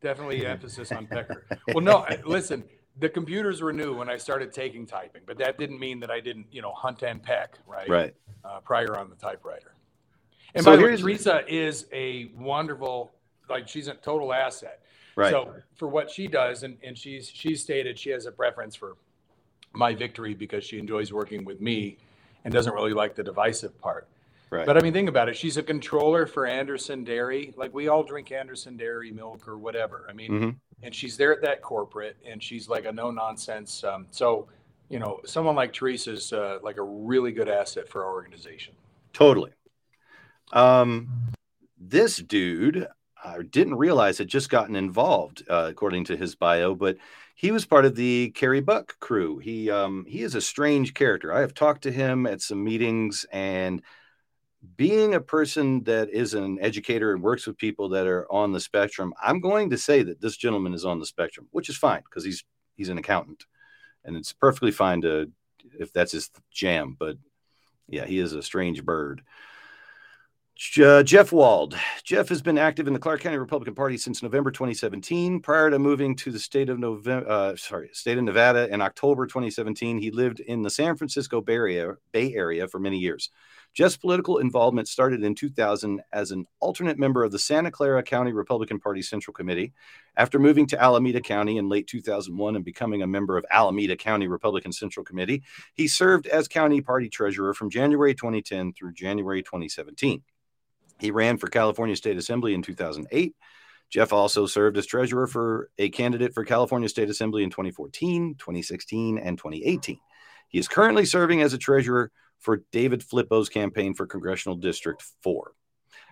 [0.00, 1.44] definitely emphasis on Pecker.
[1.68, 2.64] Well, no, listen,
[2.98, 6.20] the computers were new when I started taking typing, but that didn't mean that I
[6.20, 7.88] didn't, you know, hunt and peck, right?
[7.88, 8.14] right.
[8.44, 9.74] Uh, prior on the typewriter.
[10.54, 13.12] And So by the way, Teresa is a wonderful,
[13.48, 14.80] like, she's a total asset.
[15.16, 15.30] Right.
[15.30, 18.96] So for what she does, and, and she's she's stated she has a preference for
[19.74, 21.98] my victory because she enjoys working with me
[22.44, 24.08] and doesn't really like the divisive part.
[24.52, 24.66] Right.
[24.66, 25.36] But I mean, think about it.
[25.36, 27.54] She's a controller for Anderson Dairy.
[27.56, 30.04] Like we all drink Anderson Dairy milk or whatever.
[30.10, 30.56] I mean, Mhm.
[30.82, 33.82] and she's there at that corporate, and she's like a no nonsense.
[33.82, 34.48] Um, so,
[34.90, 38.74] you know, someone like Teresa's uh, like a really good asset for our organization.
[39.14, 39.52] Totally.
[40.52, 41.08] Um,
[41.78, 42.86] this dude,
[43.24, 46.98] I didn't realize had just gotten involved, uh, according to his bio, but
[47.36, 49.38] he was part of the Carrie Buck crew.
[49.38, 51.32] He um, he is a strange character.
[51.32, 53.82] I have talked to him at some meetings, and
[54.76, 58.60] being a person that is an educator and works with people that are on the
[58.60, 62.02] spectrum, I'm going to say that this gentleman is on the spectrum, which is fine
[62.04, 62.44] because he's
[62.76, 63.44] he's an accountant,
[64.04, 65.30] and it's perfectly fine to
[65.78, 66.96] if that's his jam.
[66.98, 67.16] But
[67.88, 69.22] yeah, he is a strange bird.
[70.80, 71.76] Uh, Jeff Wald.
[72.04, 75.40] Jeff has been active in the Clark County Republican Party since November 2017.
[75.40, 79.26] Prior to moving to the state of November, uh, sorry, state of Nevada in October
[79.26, 83.30] 2017, he lived in the San Francisco Bay Area, Bay Area for many years.
[83.74, 88.32] Jeff's political involvement started in 2000 as an alternate member of the Santa Clara County
[88.32, 89.72] Republican Party Central Committee.
[90.16, 94.28] After moving to Alameda County in late 2001 and becoming a member of Alameda County
[94.28, 100.22] Republican Central Committee, he served as county party treasurer from January 2010 through January 2017.
[101.00, 103.34] He ran for California State Assembly in 2008.
[103.88, 109.18] Jeff also served as treasurer for a candidate for California State Assembly in 2014, 2016,
[109.18, 109.98] and 2018.
[110.48, 112.10] He is currently serving as a treasurer
[112.42, 115.52] for David Flippo's campaign for Congressional District 4.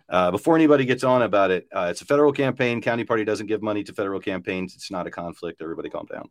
[0.09, 2.81] Uh, before anybody gets on about it, uh, it's a federal campaign.
[2.81, 4.75] County party doesn't give money to federal campaigns.
[4.75, 5.61] It's not a conflict.
[5.62, 6.29] Everybody calm down.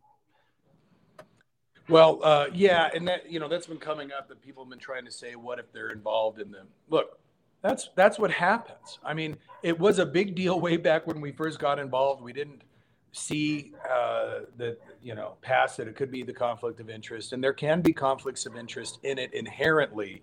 [1.88, 4.78] Well, uh, yeah, and that you know that's been coming up that people have been
[4.78, 6.68] trying to say, what if they're involved in them?
[6.88, 7.18] Look,
[7.62, 8.98] that's that's what happens.
[9.02, 12.22] I mean, it was a big deal way back when we first got involved.
[12.22, 12.62] We didn't
[13.12, 17.42] see uh, that you know past that it could be the conflict of interest, and
[17.42, 20.22] there can be conflicts of interest in it inherently,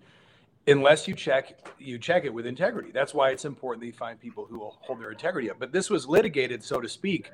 [0.66, 2.90] unless you check you check it with integrity.
[2.92, 5.58] That's why it's important that you find people who will hold their integrity up.
[5.58, 7.30] But this was litigated, so to speak,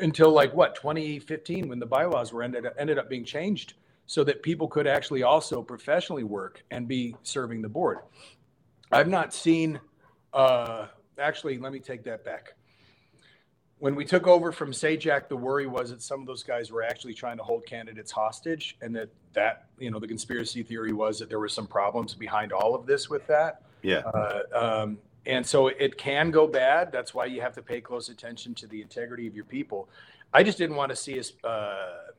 [0.00, 3.74] until like what 2015 when the bylaws were ended ended up being changed
[4.06, 7.98] so that people could actually also professionally work and be serving the board.
[8.92, 9.80] I've not seen.
[10.32, 12.54] Uh, actually, let me take that back.
[13.78, 16.82] When we took over from Sajak, the worry was that some of those guys were
[16.82, 21.18] actually trying to hold candidates hostage, and that that you know the conspiracy theory was
[21.18, 23.62] that there were some problems behind all of this with that.
[23.82, 23.98] Yeah.
[23.98, 26.92] Uh, um, and so it can go bad.
[26.92, 29.88] That's why you have to pay close attention to the integrity of your people.
[30.32, 32.12] I just didn't want to see us uh,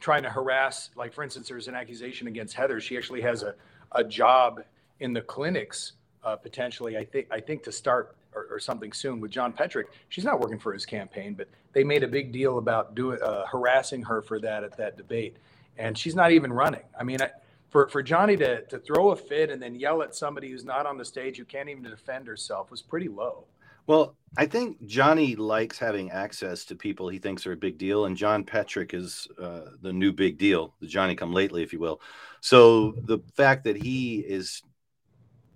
[0.00, 0.90] trying to harass.
[0.96, 2.80] Like, for instance, there's an accusation against Heather.
[2.80, 3.54] She actually has a,
[3.92, 4.62] a job
[5.00, 5.92] in the clinics
[6.24, 6.96] uh, potentially.
[6.96, 9.84] I think I think to start or, or, something soon with John Petrik.
[10.08, 13.46] She's not working for his campaign, but they made a big deal about doing uh,
[13.46, 15.36] harassing her for that at that debate,
[15.76, 16.84] and she's not even running.
[16.98, 17.22] I mean.
[17.22, 17.30] I,
[17.70, 20.86] for, for Johnny to, to throw a fit and then yell at somebody who's not
[20.86, 23.44] on the stage who can't even defend herself was pretty low.
[23.88, 28.04] Well, I think Johnny likes having access to people he thinks are a big deal,
[28.04, 31.78] and John Petrik is uh, the new big deal, the Johnny come lately, if you
[31.78, 32.02] will.
[32.42, 34.62] So the fact that he is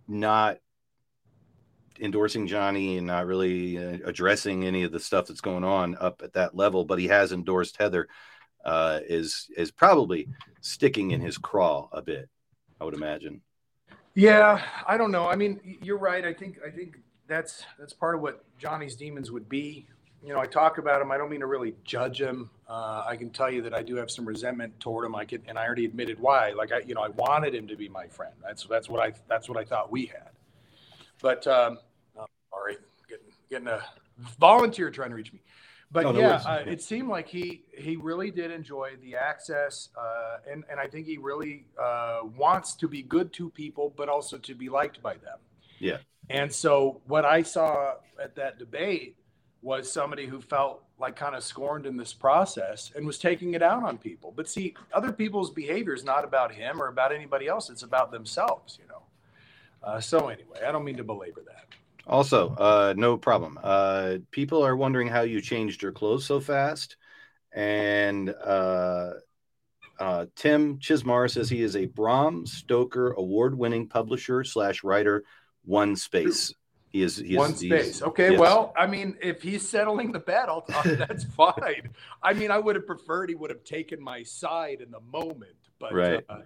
[0.08, 0.58] not
[2.00, 6.22] endorsing Johnny and not really uh, addressing any of the stuff that's going on up
[6.22, 8.08] at that level, but he has endorsed Heather
[8.64, 10.28] uh, is is probably
[10.60, 12.28] sticking in his craw a bit.
[12.80, 13.40] I would imagine.
[14.14, 15.26] Yeah, I don't know.
[15.26, 16.24] I mean, you're right.
[16.24, 19.86] I think I think that's that's part of what Johnny's demons would be.
[20.22, 21.10] You know, I talk about him.
[21.10, 22.50] I don't mean to really judge him.
[22.68, 25.16] Uh, I can tell you that I do have some resentment toward him.
[25.16, 26.52] I can, and I already admitted why.
[26.52, 28.34] Like I, you know, I wanted him to be my friend.
[28.42, 30.31] That's that's what I that's what I thought we had.
[31.22, 31.78] But um,
[32.18, 32.76] oh, sorry,
[33.08, 33.82] getting getting a
[34.38, 35.40] volunteer trying to reach me.
[35.92, 40.38] But oh, yeah, uh, it seemed like he he really did enjoy the access, uh,
[40.50, 44.38] and and I think he really uh, wants to be good to people, but also
[44.38, 45.38] to be liked by them.
[45.78, 45.98] Yeah.
[46.30, 49.16] And so what I saw at that debate
[49.60, 53.62] was somebody who felt like kind of scorned in this process and was taking it
[53.62, 54.32] out on people.
[54.34, 58.12] But see, other people's behavior is not about him or about anybody else; it's about
[58.12, 58.91] themselves, you know.
[59.84, 61.66] Uh, so anyway, I don't mean to belabor that.
[62.06, 63.58] Also, uh, no problem.
[63.62, 66.96] Uh, people are wondering how you changed your clothes so fast.
[67.52, 69.12] And uh,
[70.00, 75.24] uh, Tim Chismar says he is a Bram Stoker award winning publisher slash writer,
[75.64, 76.52] one space.
[76.90, 78.02] He is he one space.
[78.02, 78.40] Okay, yes.
[78.40, 81.88] well, I mean, if he's settling the bet, I'll, that's fine.
[82.22, 85.56] I mean, I would have preferred he would have taken my side in the moment,
[85.78, 86.24] but right.
[86.28, 86.40] Uh,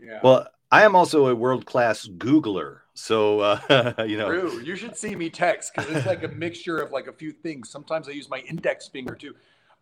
[0.00, 0.20] yeah.
[0.22, 2.78] Well, I am also a world class Googler.
[2.94, 4.60] So, uh, you know, True.
[4.62, 7.68] you should see me text because it's like a mixture of like a few things.
[7.68, 9.34] Sometimes I use my index finger too.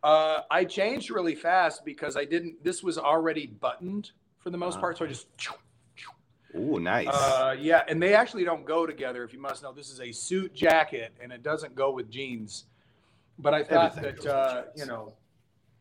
[0.02, 4.74] Uh, I changed really fast because I didn't, this was already buttoned for the most
[4.74, 4.80] uh-huh.
[4.80, 4.98] part.
[4.98, 5.26] So I just,
[6.56, 7.08] Oh, nice.
[7.08, 9.24] Uh, yeah, and they actually don't go together.
[9.24, 12.66] If you must know, this is a suit jacket, and it doesn't go with jeans.
[13.40, 15.14] But I thought Everything that uh, you know,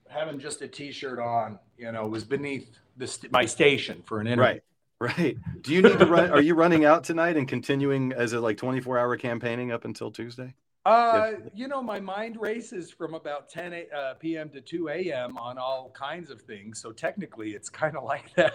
[0.09, 4.27] having just a t-shirt on, you know, was beneath the st- my station for an
[4.27, 4.43] interview.
[4.43, 4.61] Right.
[4.99, 5.37] Right.
[5.61, 6.31] Do you need to run?
[6.31, 10.11] Are you running out tonight and continuing as a like 24 hour campaigning up until
[10.11, 10.53] Tuesday?
[10.85, 14.49] Uh, you know, my mind races from about 10 a, uh, p.m.
[14.49, 15.37] to 2 a.m.
[15.37, 16.81] on all kinds of things.
[16.81, 18.53] So technically, it's kind of like that.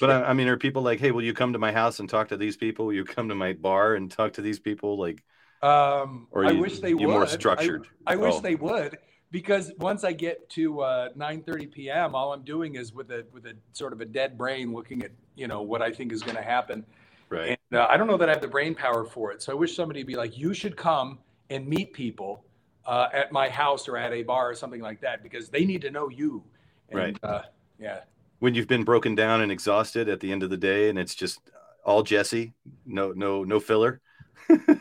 [0.00, 2.08] But I, I mean, are people like, hey, will you come to my house and
[2.08, 2.86] talk to these people?
[2.86, 4.98] Will you come to my bar and talk to these people?
[4.98, 5.22] Like,
[5.62, 7.08] um, Or I you- wish they you would.
[7.08, 7.86] more structured?
[8.06, 8.40] I, wish Oh.
[8.40, 8.98] they would
[9.30, 13.46] because once I get to uh, 9:30 p.m., all I'm doing is with a with
[13.46, 16.36] a sort of a dead brain looking at you know what I think is going
[16.36, 16.84] to happen.
[17.28, 17.58] right.
[17.70, 19.42] And uh, I don't know that I have the brain power for it.
[19.42, 21.18] So I wish somebody would be like, you should come
[21.48, 22.44] and meet people
[22.86, 25.82] uh, at my house or at a bar or something like that because they need
[25.82, 26.42] to know you.
[26.88, 27.18] And, Right.
[27.22, 27.42] Uh,
[27.78, 28.00] yeah.
[28.40, 31.14] when you've been broken down and exhausted at the end of the day, and it's
[31.14, 31.40] just
[31.84, 32.52] all Jesse,
[32.84, 34.00] no, no, no filler.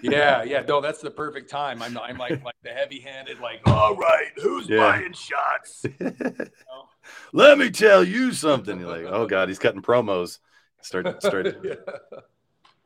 [0.02, 0.44] Yeah.
[0.44, 0.62] Yeah.
[0.68, 1.82] No, that's the perfect time.
[1.82, 4.78] I'm, I'm like, like the heavy handed, like, all right, who's Yeah.
[4.78, 5.86] buying shots?
[6.00, 6.88] know?
[7.34, 8.80] Let me tell you something.
[8.80, 10.40] You're like, oh god, he's cutting promos.
[10.82, 11.58] Start, start.
[11.64, 11.76] Yeah.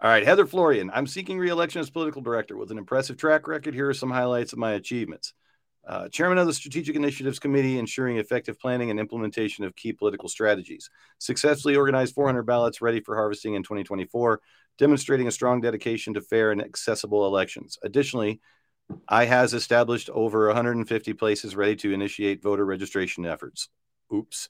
[0.02, 0.92] All right, Heather Florian.
[0.94, 3.74] I'm seeking re-election as political director with an impressive track record.
[3.74, 5.34] Here are some highlights of my achievements.
[5.88, 10.28] Uh, chairman of the Strategic Initiatives Committee, ensuring effective planning and implementation of key political
[10.28, 10.90] strategies.
[11.20, 14.42] Successfully organized 400 ballots ready for harvesting in 2024,
[14.78, 17.78] demonstrating a strong dedication to fair and accessible elections.
[17.84, 18.42] Additionally,
[19.08, 23.70] I has established over 150 places ready to initiate voter registration efforts.
[24.14, 24.50] Oops.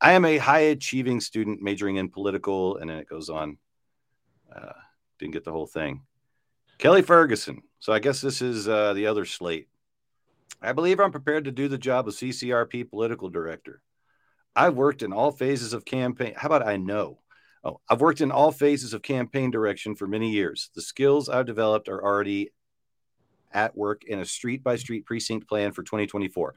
[0.00, 3.58] I am a high achieving student majoring in political, and then it goes on.
[4.54, 4.72] Uh,
[5.18, 6.02] didn't get the whole thing.
[6.78, 7.62] Kelly Ferguson.
[7.78, 9.68] So I guess this is uh, the other slate.
[10.62, 13.82] I believe I'm prepared to do the job of CCRP political director.
[14.54, 16.34] I've worked in all phases of campaign.
[16.36, 17.18] How about I know?
[17.62, 20.70] Oh, I've worked in all phases of campaign direction for many years.
[20.74, 22.52] The skills I've developed are already
[23.52, 26.54] at work in a street by street precinct plan for 2024.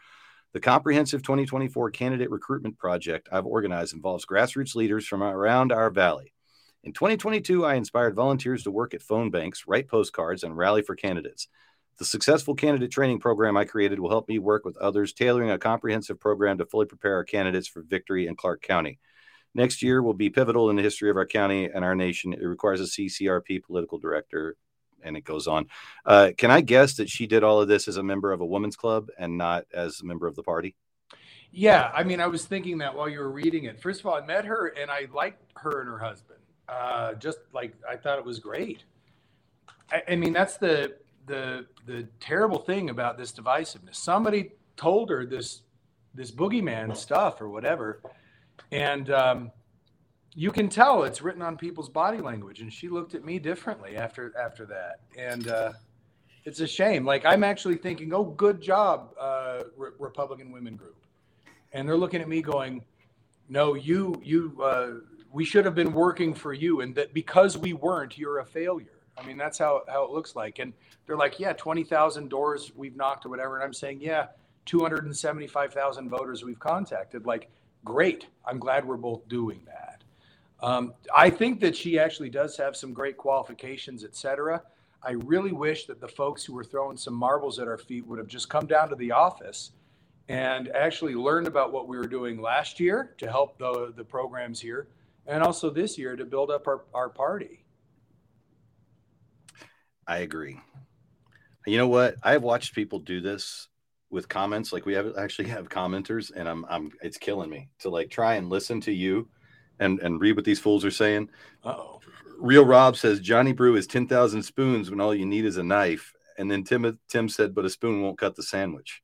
[0.53, 6.31] The comprehensive 2024 candidate recruitment project I've organized involves grassroots leaders from around our valley.
[6.83, 10.95] In 2022, I inspired volunteers to work at phone banks, write postcards, and rally for
[10.95, 11.47] candidates.
[11.97, 15.57] The successful candidate training program I created will help me work with others, tailoring a
[15.57, 18.99] comprehensive program to fully prepare our candidates for victory in Clark County.
[19.55, 22.33] Next year will be pivotal in the history of our county and our nation.
[22.33, 24.55] It requires a CCRP political director,
[25.03, 25.67] and it goes on.
[26.05, 28.45] Uh, can I guess that she did all of this as a member of a
[28.45, 30.75] women's club and not as a member of the party?
[31.51, 33.79] Yeah, I mean, I was thinking that while you were reading it.
[33.79, 36.39] First of all, I met her and I liked her and her husband.
[36.67, 38.83] Uh, just like I thought it was great.
[39.91, 40.95] I, I mean, that's the
[41.27, 43.95] the the terrible thing about this divisiveness.
[43.95, 45.61] Somebody told her this
[46.15, 48.01] this boogeyman stuff or whatever,
[48.73, 49.51] and um,
[50.35, 52.61] you can tell it's written on people's body language.
[52.61, 55.73] And she looked at me differently after after that, and uh,
[56.45, 57.05] it's a shame.
[57.05, 60.97] Like I'm actually thinking, oh, good job, uh, Re- Republican Women Group
[61.73, 62.83] and they're looking at me going,
[63.49, 64.91] "No, you, you, uh,
[65.31, 68.87] we should have been working for you, and that because we weren't, you're a failure."
[69.17, 70.59] I mean, that's how how it looks like.
[70.59, 70.73] And
[71.05, 74.27] they're like, "Yeah, twenty thousand doors we've knocked or whatever," and I'm saying, "Yeah,
[74.65, 77.49] two hundred and seventy-five thousand voters we've contacted." Like,
[77.83, 78.27] great.
[78.45, 80.03] I'm glad we're both doing that.
[80.61, 84.61] Um, I think that she actually does have some great qualifications, etc.
[85.01, 88.19] I really wish that the folks who were throwing some marbles at our feet would
[88.19, 89.71] have just come down to the office
[90.29, 94.61] and actually learned about what we were doing last year to help the, the programs
[94.61, 94.87] here
[95.27, 97.63] and also this year to build up our, our party.
[100.07, 100.59] I agree.
[101.65, 102.15] You know what?
[102.23, 103.67] I have watched people do this
[104.13, 104.71] with comments.
[104.71, 108.35] Like we have actually have commenters, and I'm I'm it's killing me to like try
[108.35, 109.27] and listen to you
[109.79, 111.29] and and read what these fools are saying.
[111.63, 111.99] Uh-oh.
[112.37, 115.63] Real Rob says Johnny Brew is ten thousand spoons when all you need is a
[115.63, 116.13] knife.
[116.37, 119.01] And then Tim Tim said, but a spoon won't cut the sandwich.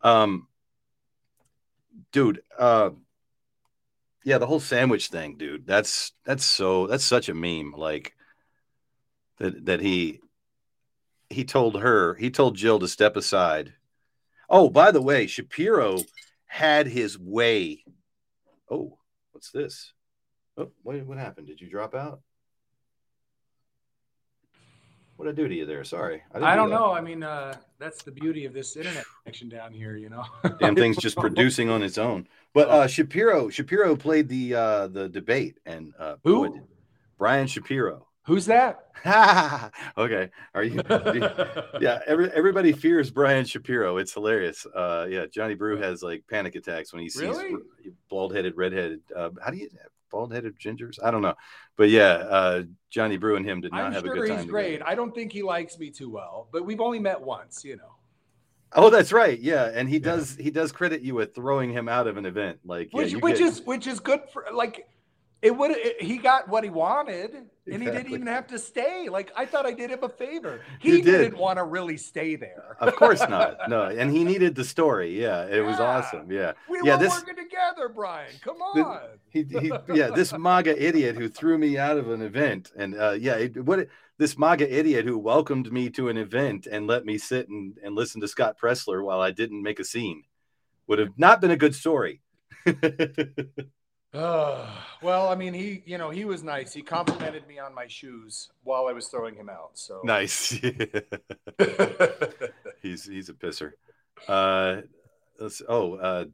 [0.00, 0.48] Um,
[2.12, 2.90] dude, uh,
[4.24, 5.66] yeah, the whole sandwich thing, dude.
[5.66, 7.74] That's that's so that's such a meme.
[7.76, 8.14] Like
[9.38, 10.20] that that he
[11.30, 13.74] he told her he told Jill to step aside.
[14.52, 16.00] Oh, by the way, Shapiro
[16.44, 17.82] had his way.
[18.70, 18.98] Oh,
[19.32, 19.94] what's this?
[20.58, 21.46] Oh, what what happened?
[21.46, 22.20] Did you drop out?
[25.16, 25.84] What did I do to you there?
[25.84, 26.76] Sorry, I do don't that.
[26.76, 26.92] know.
[26.92, 30.24] I mean, uh, that's the beauty of this internet connection down here, you know.
[30.60, 32.28] Damn thing's just producing on its own.
[32.52, 36.50] But uh, Shapiro Shapiro played the uh, the debate and uh, Who?
[36.50, 36.60] boy,
[37.16, 38.06] Brian Shapiro.
[38.24, 38.86] Who's that?
[39.98, 40.80] okay, are you?
[41.80, 43.96] yeah, every, everybody fears Brian Shapiro.
[43.96, 44.64] It's hilarious.
[44.66, 47.54] Uh, yeah, Johnny Brew has like panic attacks when he sees Really?
[48.08, 49.00] bald headed, redheaded.
[49.14, 49.68] Uh, how do you
[50.10, 50.98] bald headed gingers?
[51.02, 51.34] I don't know,
[51.76, 54.22] but yeah, uh, Johnny Brew and him did not I'm have a good time.
[54.22, 54.50] he's together.
[54.52, 54.82] great.
[54.86, 57.96] I don't think he likes me too well, but we've only met once, you know.
[58.74, 59.38] Oh, that's right.
[59.38, 60.02] Yeah, and he Yeah.
[60.04, 62.60] does he does credit you with throwing him out of an event.
[62.64, 64.86] Like, which you which get- is which is good for like
[65.42, 65.76] It would.
[65.98, 67.34] He got what he wanted,
[67.66, 69.08] and he didn't even have to stay.
[69.08, 70.60] Like I thought I did him a favor.
[70.80, 71.04] He did.
[71.04, 72.76] didn't want to really stay there.
[72.80, 73.58] Of course not.
[73.68, 75.20] No, and he needed the story.
[75.20, 76.30] Yeah, it was awesome.
[76.30, 76.96] Yeah, We yeah.
[76.96, 78.32] were This working together, Brian.
[78.40, 79.00] Come on.
[79.30, 83.12] he, he yeah this MAGA idiot who threw me out of an event, and uh,
[83.12, 83.88] yeah, it, what
[84.18, 87.96] this MAGA idiot who welcomed me to an event and let me sit and, and
[87.96, 90.22] listen to Scott Presler while I didn't make a scene
[90.86, 92.20] would have not been a good story.
[94.14, 94.66] Uh,
[95.02, 96.72] well, I mean, he, you know, he was nice.
[96.72, 99.70] He complimented me on my shoes while I was throwing him out.
[99.74, 100.50] So nice.
[102.82, 103.72] he's he's a pisser.
[104.28, 104.82] Uh,
[105.38, 106.24] let's, oh, uh,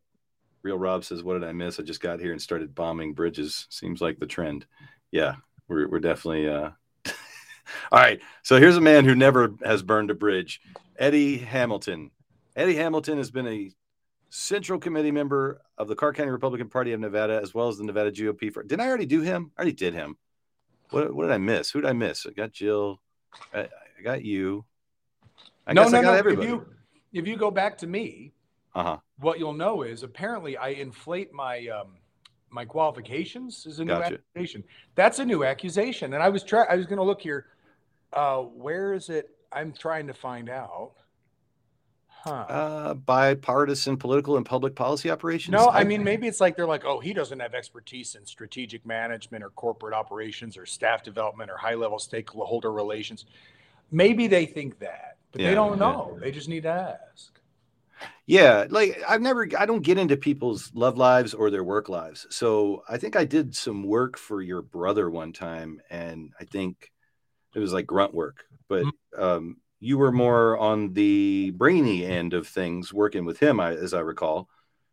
[0.62, 1.78] Real Rob says, "What did I miss?
[1.78, 3.66] I just got here and started bombing bridges.
[3.70, 4.66] Seems like the trend.
[5.10, 5.36] Yeah,
[5.68, 6.48] we're we're definitely.
[6.48, 6.70] Uh...
[7.92, 10.60] All right, so here's a man who never has burned a bridge,
[10.98, 12.10] Eddie Hamilton.
[12.56, 13.70] Eddie Hamilton has been a
[14.30, 17.84] Central Committee member of the Clark County Republican Party of Nevada, as well as the
[17.84, 18.52] Nevada GOP.
[18.52, 19.50] For didn't I already do him?
[19.56, 20.16] I already did him.
[20.90, 21.70] What, what did I miss?
[21.70, 22.26] Who did I miss?
[22.26, 23.00] I got Jill.
[23.52, 24.64] I, I got you.
[25.66, 26.18] I no, guess no, I got no.
[26.18, 26.46] everybody.
[26.46, 26.66] If you,
[27.12, 28.32] if you go back to me,
[28.74, 28.96] Uh huh.
[29.18, 31.98] what you'll know is apparently I inflate my um,
[32.50, 34.18] my qualifications is a new Gotcha.
[34.34, 34.64] accusation.
[34.94, 36.66] That's a new accusation, and I was trying.
[36.70, 37.46] I was going to look here.
[38.12, 39.30] Uh, where is it?
[39.52, 40.92] I'm trying to find out.
[42.20, 42.30] Huh.
[42.48, 45.52] Uh, bipartisan political and public policy operations.
[45.52, 48.84] no, I mean maybe it's like they're like, oh, he doesn't have expertise in strategic
[48.84, 53.24] management or corporate operations or staff development or high level stakeholder relations.
[53.90, 55.78] Maybe they think that, but Yeah, they don't yeah.
[55.78, 56.18] know.
[56.20, 57.38] They just need to ask.
[58.26, 62.26] Yeah, like I've never, I don't get into people's love lives or their work lives.
[62.30, 66.92] So I think I did some work for your brother one time, and I think
[67.54, 68.84] it was like grunt work, but
[69.16, 73.94] um, you were more on the brainy end of things working with him, I, as
[73.94, 74.48] I recall.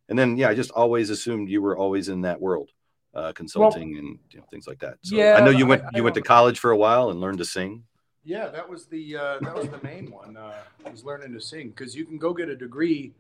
[0.10, 2.70] And then, yeah, I just always assumed you were always in that world,
[3.14, 4.98] uh, consulting and you know, things like that.
[5.02, 7.20] So Yeah, I know you went, I you went to college for a while and
[7.20, 7.84] learned to sing.
[8.24, 10.36] Yeah, that was the uh, that was the main one.
[10.36, 10.54] Uh,
[10.92, 13.14] was learning to sing because you can go get a degree,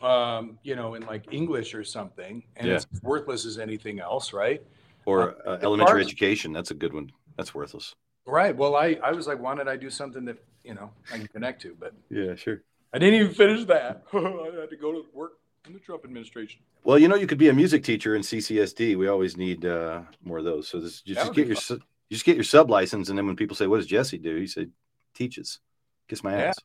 [0.00, 2.76] um, you know, in like English or something, and Yeah.
[2.76, 4.62] it's worthless as anything else, right?
[5.06, 6.52] Or Uh, uh, elementary education.
[6.52, 7.10] That's a good one.
[7.36, 7.94] That's worthless.
[8.26, 8.54] Right.
[8.56, 10.38] Well, I I was like, why did I do something that
[10.68, 11.74] you know I can connect to?
[11.80, 12.62] But Yeah, sure.
[12.94, 14.04] I didn't even finish that.
[14.12, 15.32] I had to go to work
[15.66, 16.60] in the Trump administration.
[16.84, 18.96] Well, you know, you could be a music teacher in CCSD.
[18.96, 20.68] We always need uh, more of those.
[20.68, 21.80] So this, you just get your su-
[22.12, 24.46] just get your sub license, and then when people say, "What does Jesse do?" You
[24.46, 24.68] say,
[25.14, 25.60] "Teaches."
[26.08, 26.44] Kiss my Yeah.
[26.48, 26.56] ass.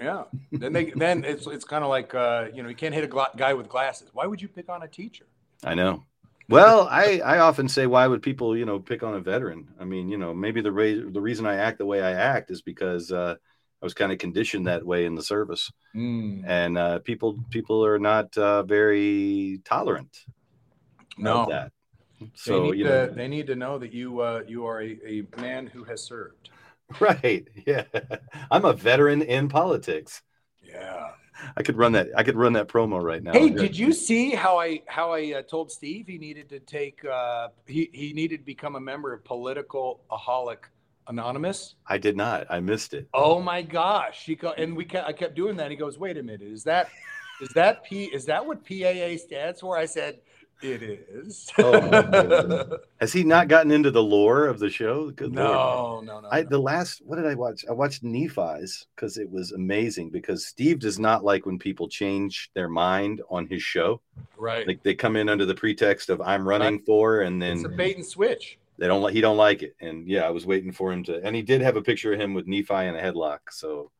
[0.00, 0.24] Yeah.
[0.52, 3.06] then they then it's it's kind of like uh, you know you can't hit a
[3.06, 4.10] gla- guy with glasses.
[4.12, 5.26] Why would you pick on a teacher?
[5.62, 6.02] I know.
[6.48, 9.68] Well, I I often say, why would people you know pick on a veteran?
[9.80, 12.50] I mean, you know, maybe the re- the reason I act the way I act
[12.50, 13.36] is because uh,
[13.82, 15.70] I was kind of conditioned that way in the service,
[16.42, 20.16] and uh, people people are not uh, very tolerant
[21.16, 21.40] No.
[21.40, 21.72] of that.
[22.46, 24.82] they So need you to know, they need to know that you uh, you are
[24.82, 26.50] a, a man who has served.
[27.00, 27.46] right?
[27.66, 27.84] Yeah,
[28.50, 30.22] I'm a veteran in politics.
[30.62, 31.12] Yeah.
[31.56, 32.08] I could run that.
[32.16, 33.32] I could run that promo right now.
[33.32, 37.04] Hey, did you see how I how I uh, told Steve he needed to take
[37.04, 40.64] uh, he he needed to become a member of Political Aholic
[41.08, 41.74] Anonymous?
[41.86, 42.46] I did not.
[42.50, 43.08] I missed it.
[43.14, 44.24] Oh my gosh!
[44.24, 45.70] He go, and we kept, I kept doing that.
[45.70, 46.88] He goes, "Wait a minute, is that
[47.40, 50.20] is that P is that what PAA stands for?" I said,
[50.64, 52.78] "It is." Oh.
[53.00, 55.10] Has he not gotten into the lore of the show?
[55.10, 56.28] Good no, no, no.
[56.30, 56.48] I no.
[56.48, 57.64] the last what did I watch?
[57.68, 62.50] I watched Nephi's because it was amazing because Steve does not like when people change
[62.54, 64.00] their mind on his show.
[64.38, 64.66] right.
[64.66, 67.68] Like they come in under the pretext of I'm running for and then it's a
[67.68, 68.58] bait and switch.
[68.78, 69.76] they don't like he don't like it.
[69.80, 72.20] And yeah, I was waiting for him to and he did have a picture of
[72.20, 73.40] him with Nephi in a headlock.
[73.50, 73.90] So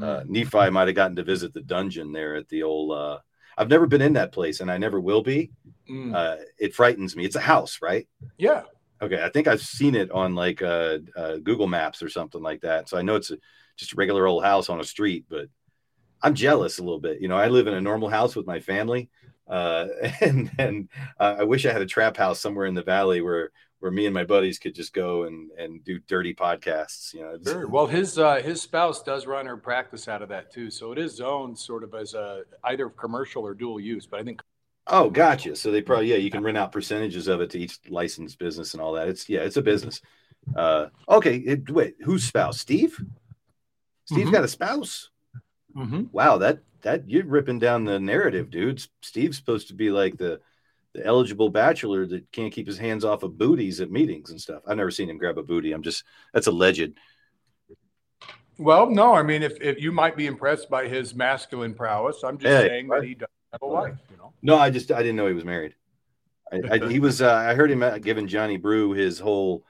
[0.00, 3.18] uh, Nephi might have gotten to visit the dungeon there at the old uh
[3.58, 5.50] I've never been in that place and I never will be.
[5.88, 6.14] Mm.
[6.14, 7.24] Uh it frightens me.
[7.24, 8.06] It's a house, right?
[8.38, 8.62] yeah.
[9.00, 12.62] Okay, I think I've seen it on like uh, uh, Google Maps or something like
[12.62, 12.88] that.
[12.88, 13.38] So I know it's a,
[13.76, 15.46] just a regular old house on a street, but
[16.20, 17.20] I'm jealous a little bit.
[17.20, 19.08] You know, I live in a normal house with my family,
[19.46, 19.86] uh,
[20.20, 20.88] and and
[21.20, 24.06] uh, I wish I had a trap house somewhere in the valley where where me
[24.06, 27.14] and my buddies could just go and and do dirty podcasts.
[27.14, 27.68] You know, Sure.
[27.68, 30.98] Well, his uh, his spouse does run her practice out of that too, so it
[30.98, 34.06] is zoned sort of as a either commercial or dual use.
[34.06, 34.42] But I think
[34.88, 35.54] Oh, gotcha.
[35.54, 38.72] So they probably yeah, you can rent out percentages of it to each licensed business
[38.72, 39.08] and all that.
[39.08, 40.00] It's yeah, it's a business.
[40.56, 42.58] Uh, okay, it, wait, whose spouse?
[42.60, 42.98] Steve?
[44.06, 44.32] Steve's Mhm.
[44.32, 45.10] got a spouse.
[46.12, 48.82] Wow, that that you're ripping down the narrative, dude.
[49.02, 50.40] Steve's supposed to be like the
[50.94, 54.62] the eligible bachelor that can't keep his hands off of booties at meetings and stuff.
[54.66, 55.72] I've never seen him grab a booty.
[55.72, 56.94] I'm just that's alleged.
[58.56, 62.38] Well, no, I mean, if, if you might be impressed by his masculine prowess, I'm
[62.38, 63.02] just Hey, saying right.
[63.02, 63.96] that he does have a wife.
[64.10, 64.32] You know.
[64.42, 65.74] No, I just I didn't know he was married.
[66.52, 67.20] I, I, he was.
[67.20, 69.64] Uh, I heard him uh, giving Johnny Brew his whole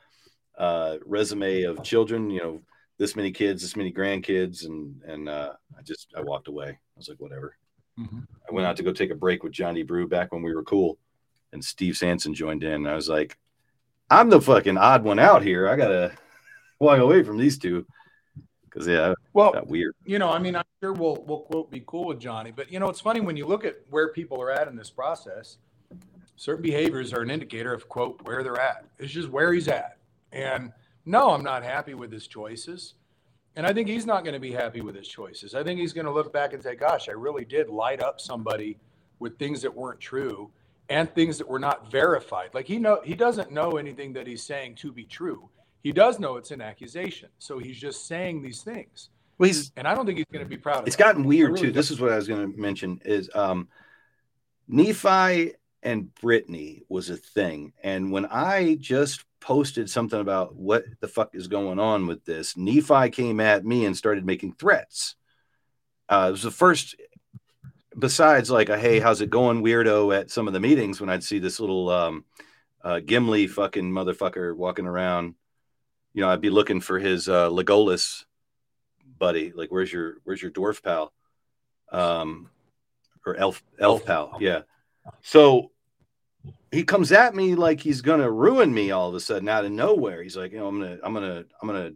[0.57, 2.31] uh, resume of children.
[2.31, 2.61] You know,
[2.99, 6.68] this many kids, this many grandkids, and and uh, I just I walked away.
[6.68, 7.57] I was like, whatever.
[7.99, 8.26] Mhm.
[8.49, 10.62] I went out to go take a break with Johnny Brew back when we were
[10.62, 10.99] cool,
[11.53, 12.72] and Steve Sanson joined in.
[12.72, 13.37] And I was like,
[14.11, 15.68] I'm the fucking odd one out here.
[15.68, 16.12] I gotta
[16.79, 17.87] walk away from these two
[18.64, 19.95] because yeah, Well, got weird.
[20.05, 22.81] you know, I mean, I'm sure we'll we'll quote be cool with Johnny, but you
[22.81, 25.59] know, it's funny when you look at where people are at in this process.
[26.37, 28.85] Certain behaviors are an indicator of quote where they're at.
[28.99, 29.99] It's just where he's at.
[30.33, 30.72] And
[31.05, 32.95] no, I'm not happy with his choices.
[33.57, 35.53] And I think he's not going to be happy with his choices.
[35.53, 38.20] I think he's going to look back and say, gosh, I really did light up
[38.20, 38.79] somebody
[39.18, 40.53] with things that weren't true
[40.89, 42.51] and things that were not verified.
[42.55, 45.49] Like he know he doesn't know anything that he's saying to be true.
[45.83, 47.31] He does know it's an accusation.
[47.39, 49.11] So he's just saying these things.
[49.39, 51.03] Well, he's And I don't think he's going to be proud of it's that.
[51.03, 51.72] gotten weird really too.
[51.72, 53.68] This is what I was going to mention is um,
[54.66, 61.09] Nephi and Brittany was a thing, and when I just posted something about what the
[61.09, 65.14] fuck is going on with this, Nephi came at me and started making threats.
[66.09, 66.97] Uh, it was the first,
[67.97, 71.22] besides like a hey, how's it going, weirdo, at some of the meetings when I'd
[71.22, 72.24] see this little um,
[72.82, 75.34] uh, Gimli fucking motherfucker walking around.
[76.12, 78.24] You know, I'd be looking for his uh, Legolas
[79.18, 79.52] buddy.
[79.54, 81.12] Like, where's your where's your dwarf pal?
[81.90, 82.50] Um,
[83.26, 84.62] or elf elf pal, yeah.
[85.22, 85.70] So
[86.70, 89.72] he comes at me like he's gonna ruin me all of a sudden out of
[89.72, 90.22] nowhere.
[90.22, 91.92] He's like, you know, I'm gonna I'm gonna I'm gonna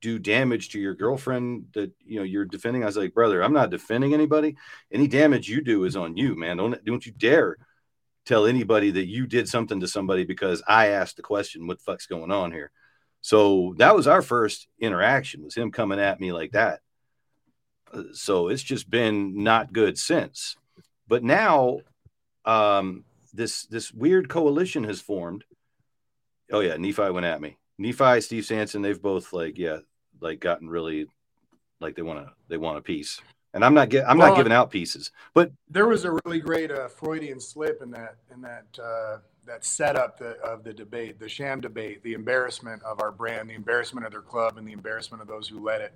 [0.00, 2.82] do damage to your girlfriend that you know you're defending.
[2.82, 4.56] I was like, brother, I'm not defending anybody.
[4.92, 6.56] Any damage you do is on you, man.
[6.56, 7.56] Don't don't you dare
[8.24, 11.84] tell anybody that you did something to somebody because I asked the question, what the
[11.84, 12.70] fuck's going on here?
[13.20, 16.80] So that was our first interaction was him coming at me like that.
[17.92, 20.56] Uh, So it's just been not good since.
[21.06, 21.80] But now
[22.44, 25.44] um this this weird coalition has formed.
[26.50, 27.58] Oh yeah, Nephi went at me.
[27.78, 29.78] Nephi, Steve Sanson, they've both like yeah,
[30.20, 31.06] like gotten really
[31.80, 33.20] like they want to they want a piece.
[33.54, 35.10] And I'm not get I'm Well, not giving out pieces.
[35.34, 39.64] But there was a really great uh, Freudian slip in that in that uh, that
[39.64, 44.04] setup the, of the debate, the sham debate, the embarrassment of our brand, the embarrassment
[44.04, 45.94] of their club, and the embarrassment of those who led it.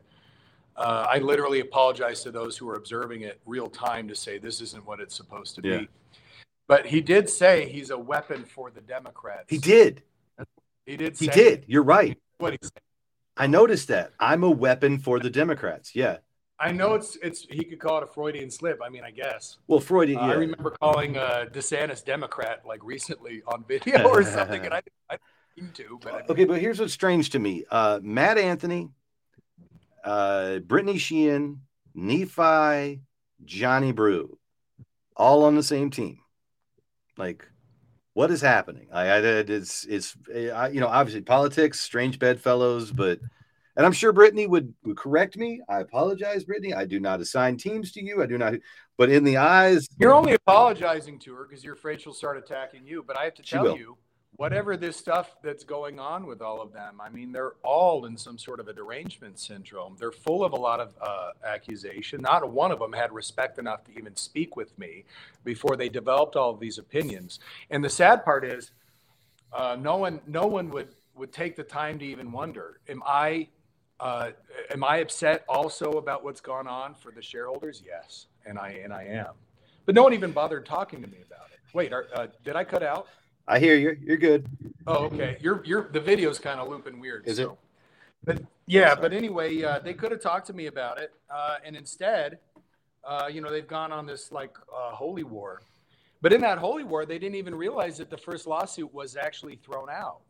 [0.74, 4.62] Uh, I literally apologized to those who were observing it real time to say this
[4.62, 5.78] isn't what it's supposed to Yeah.
[5.80, 5.88] be.
[6.66, 9.50] But he did say he's a weapon for the Democrats.
[9.50, 10.03] he did.
[10.86, 11.18] He did.
[11.18, 11.64] He did.
[11.66, 12.18] You're right.
[12.38, 12.80] What he said.
[13.36, 14.12] I noticed that.
[14.18, 15.94] I'm a weapon for the Democrats.
[15.94, 16.18] Yeah.
[16.62, 17.44] I know it's it's.
[17.50, 18.80] He could call it a Freudian slip.
[18.84, 19.58] I mean, I guess.
[19.66, 20.20] Well, Freudian.
[20.20, 20.32] Uh, yeah.
[20.32, 25.18] I remember calling uh, DeSantis Democrat like recently on video or something, and I I
[25.56, 27.64] didn't mean to, but I, Okay, but here's what's strange to me.
[27.68, 28.90] Uh, Matt Anthony,
[30.04, 31.62] uh, Brittany Sheehan,
[31.96, 33.00] Nephi,
[33.44, 34.38] Johnny Brew,
[35.16, 36.20] all on the same team.
[37.16, 37.44] Like,
[38.14, 38.86] what is happening?
[38.92, 43.18] I, I it's it's I, you know obviously politics, strange bedfellows, but
[43.76, 45.60] and I'm sure Brittany would would correct me.
[45.68, 46.74] I apologize, Brittany.
[46.74, 48.22] I do not assign teams to you.
[48.22, 48.54] I do not.
[48.98, 52.86] But in the eyes, you're only apologizing to her because you're afraid she'll start attacking
[52.86, 53.02] you.
[53.06, 53.96] But I have to tell you,
[54.36, 58.16] whatever this stuff that's going on with all of them, I mean, they're all in
[58.16, 59.96] some sort of a derangement syndrome.
[59.98, 62.20] They're full of a lot of uh, accusation.
[62.20, 65.04] Not one of them had respect enough to even speak with me
[65.44, 67.40] before they developed all of these opinions.
[67.70, 68.72] And the sad part is,
[69.52, 73.48] uh, no one, no one would would take the time to even wonder: Am I,
[74.03, 74.30] uh,
[74.72, 77.84] am I upset also about what's gone on for the shareholders?
[77.86, 79.34] Yes, and I and I am.
[79.86, 81.61] But no one even bothered talking to me about it.
[81.72, 83.07] Wait, are, uh, did I cut out?
[83.46, 83.96] I hear you.
[84.03, 84.48] You're good.
[84.88, 85.36] Oh, okay.
[85.40, 87.28] You're you're the video's kind of looping weird.
[87.28, 87.48] Is it?
[88.24, 91.76] But yeah, but anyway, uh, they could have talked to me about it, uh, and
[91.76, 92.40] instead,
[93.05, 95.62] uh, you know, they've gone on this like uh, holy war.
[96.22, 99.57] But in that holy war, they didn't even realize that the first lawsuit was actually
[99.57, 100.22] thrown out.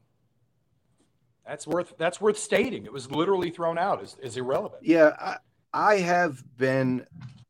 [1.47, 2.85] That's worth that's worth stating.
[2.85, 4.85] It was literally thrown out as, as irrelevant.
[4.85, 5.37] Yeah, I,
[5.73, 7.07] I have been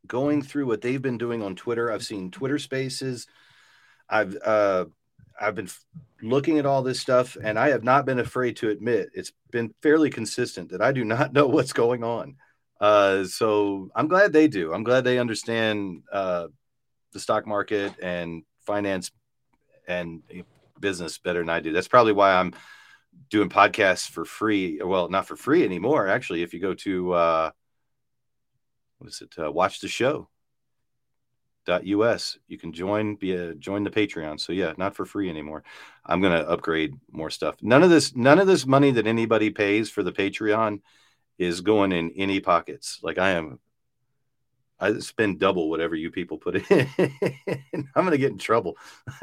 [0.07, 1.91] going through what they've been doing on Twitter.
[1.91, 3.27] I've seen Twitter Spaces.
[4.09, 4.87] I've uh,
[5.41, 5.85] I've been f-
[6.23, 9.75] looking at all this stuff, and I have not been afraid to admit it's been
[9.83, 12.37] fairly consistent that I do not know what's going on.
[12.81, 14.73] Uh, so I'm glad they do.
[14.73, 16.49] I'm glad they understand uh,
[17.13, 19.11] the stock market and finance
[19.87, 20.23] and
[20.81, 21.73] business better than I do.
[21.73, 22.53] That's probably why I'm
[23.33, 24.81] doing podcasts for free.
[24.83, 26.07] Well, not for free anymore.
[26.07, 27.51] Actually, if you go to uh,
[28.99, 29.35] what is it?
[29.43, 30.29] Uh, watch the show.
[31.69, 35.63] Us you can join be a join the patreon so yeah not for free anymore
[36.05, 39.89] i'm gonna upgrade more stuff none of this none of this money that anybody pays
[39.89, 40.81] for the patreon
[41.39, 43.61] is going in any pockets like i am
[44.83, 46.89] I spend double whatever you people put in.
[47.95, 48.77] I'm gonna get in trouble.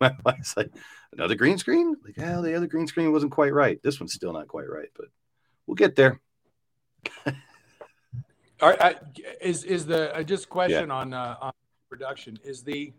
[0.00, 0.72] My wife's like,
[1.12, 1.94] another green screen?
[2.04, 3.80] Like, yeah, the other green screen wasn't quite right.
[3.84, 5.06] This one's still not quite right, but
[5.66, 6.20] we'll get there.
[7.26, 8.96] All right, I,
[9.40, 11.52] is is the uh, just question on uh, on
[11.88, 12.36] production?
[12.42, 12.92] Is the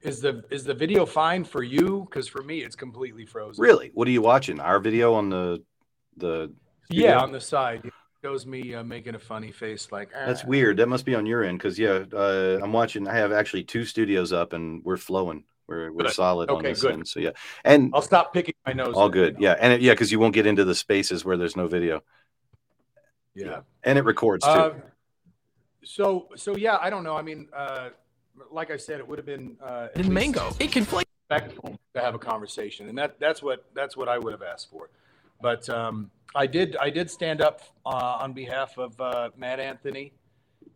[0.00, 2.06] is the is the video fine for you?
[2.08, 3.60] Because for me, it's completely frozen.
[3.60, 3.90] Really?
[3.94, 4.60] What are you watching?
[4.60, 5.64] Our video on the
[6.18, 6.52] the
[6.84, 7.08] studio?
[7.08, 7.90] Yeah, on the side
[8.22, 10.76] shows me uh, making a funny face, like That's "Ah." weird.
[10.78, 13.06] That must be on your end because yeah, uh, I'm watching.
[13.06, 15.44] I have actually two studios up and we're flowing.
[15.66, 16.12] We're we're Good.
[16.14, 16.92] solid on Okay, this good.
[16.92, 17.08] end.
[17.08, 17.30] So yeah,
[17.64, 18.94] and I'll stop picking my nose.
[18.96, 19.36] all good.
[19.38, 22.02] Yeah, and it, yeah, because you won't get into the spaces where there's no video.
[23.34, 23.60] yeah.
[23.84, 24.50] and it records too.
[24.50, 24.74] Uh,
[25.84, 27.16] so so yeah, I don't know.
[27.16, 27.90] I mean, uh,
[28.50, 30.50] like I said, it would have been uh, in mango.
[30.58, 31.04] It can flavor.
[31.30, 34.70] respectful to have a conversation, and that that's what that's what I would have asked
[34.70, 34.88] for.
[35.40, 40.12] But um, I did I did stand up uh, on behalf of uh, Matt Anthony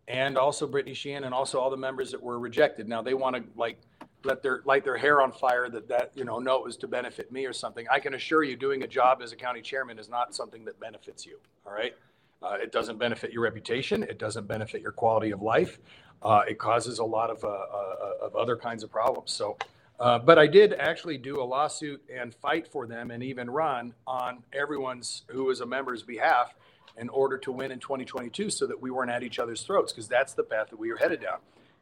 [0.07, 2.87] and also Brittany Sheehan and also all the members that were rejected.
[2.87, 3.77] Now they want to like
[4.23, 6.87] let their light their hair on fire that that you know no it was to
[6.87, 7.85] benefit me or something.
[7.91, 10.79] I can assure you, doing a job as a county chairman is not something that
[10.79, 11.39] benefits you.
[11.65, 11.93] All right.
[12.41, 14.03] Uh, it doesn't benefit your reputation.
[14.03, 15.79] It doesn't benefit your quality of life.
[16.21, 19.31] Uh, it causes a lot of, uh, uh, of other kinds of problems.
[19.31, 19.57] So,
[20.03, 23.93] uh, but I did actually do a lawsuit and fight for them and even run
[24.05, 26.53] on everyone's who was a member's behalf
[26.97, 30.09] in order to win in 2022 so that we weren't at each other's throats because
[30.09, 31.37] that's the path that we were headed down.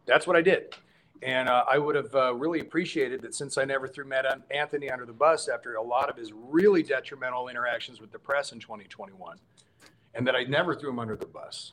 [0.06, 0.76] That's what I did.
[1.24, 4.92] And uh, I would have uh, really appreciated that since I never threw Matt Anthony
[4.92, 8.60] under the bus after a lot of his really detrimental interactions with the press in
[8.60, 9.38] 2021,
[10.14, 11.72] and that I never threw him under the bus,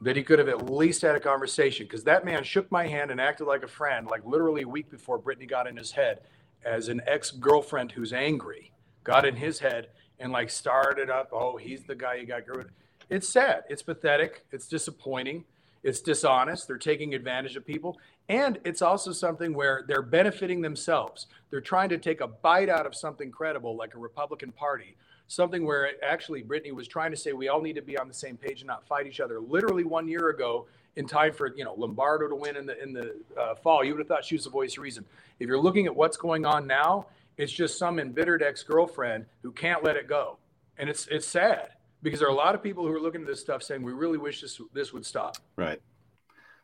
[0.00, 3.10] that he could have at least had a conversation because that man shook my hand
[3.10, 6.20] and acted like a friend, like literally a week before Brittany got in his head
[6.64, 8.72] as an ex girlfriend who's angry,
[9.04, 9.88] got in his head
[10.18, 12.46] and like started up, oh, he's the guy you got.
[12.46, 12.72] rid of."
[13.08, 13.64] It's sad.
[13.68, 14.44] It's pathetic.
[14.50, 15.44] It's disappointing.
[15.82, 16.66] It's dishonest.
[16.66, 17.98] They're taking advantage of people.
[18.28, 21.28] And it's also something where they're benefiting themselves.
[21.50, 24.96] They're trying to take a bite out of something credible, like a Republican Party,
[25.28, 28.14] something where actually Brittany was trying to say we all need to be on the
[28.14, 29.40] same page and not fight each other.
[29.40, 30.66] Literally one year ago,
[30.96, 33.92] in time for you know Lombardo to win in the in the uh, fall, you
[33.92, 35.04] would have thought she was the voice of reason.
[35.38, 37.06] If you're looking at what's going on now,
[37.36, 40.38] it's just some embittered ex-girlfriend who can't let it go,
[40.78, 41.70] and it's it's sad
[42.02, 43.92] because there are a lot of people who are looking at this stuff saying we
[43.92, 45.36] really wish this this would stop.
[45.56, 45.80] Right.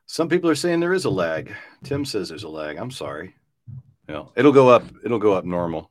[0.06, 1.54] Some people are saying there is a lag.
[1.84, 2.76] Tim says there's a lag.
[2.76, 3.34] I'm sorry.
[4.08, 4.84] You it'll go up.
[5.04, 5.90] It'll go up normal.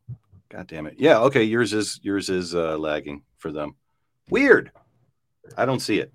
[0.51, 0.95] God damn it.
[0.97, 1.19] Yeah.
[1.19, 1.43] Okay.
[1.43, 3.75] Yours is yours is uh, lagging for them.
[4.29, 4.71] Weird.
[5.57, 6.11] I don't see it.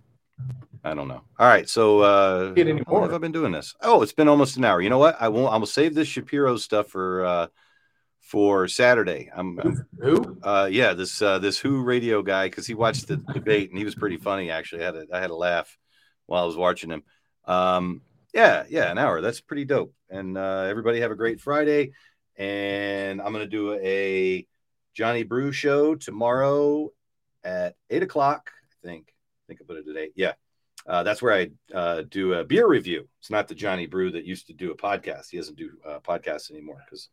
[0.84, 1.22] I don't know.
[1.38, 1.68] All right.
[1.68, 3.74] So uh, how long have I been doing this?
[3.80, 4.80] Oh, it's been almost an hour.
[4.80, 5.16] You know what?
[5.20, 5.52] I won't.
[5.52, 7.46] I will save this Shapiro stuff for uh,
[8.20, 9.30] for Saturday.
[9.34, 10.38] I'm, I'm Who?
[10.42, 13.84] uh, yeah, this uh, this Who radio guy because he watched the debate and he
[13.84, 14.82] was pretty funny actually.
[14.82, 15.78] I had a, I had a laugh
[16.26, 17.02] while I was watching him.
[17.46, 18.02] Um,
[18.34, 19.20] yeah, yeah, an hour.
[19.22, 19.94] That's pretty dope.
[20.10, 21.92] And uh, everybody have a great Friday.
[22.36, 24.46] And I'm gonna do a
[24.94, 26.90] Johnny Brew show tomorrow
[27.44, 28.50] at eight o'clock.
[28.62, 29.08] I think.
[29.08, 30.12] I think I put it at eight.
[30.16, 30.32] Yeah.
[30.86, 33.08] Uh, that's where I uh, do a beer review.
[33.18, 35.30] It's not the Johnny Brew that used to do a podcast.
[35.30, 37.08] He doesn't do uh, podcasts anymore because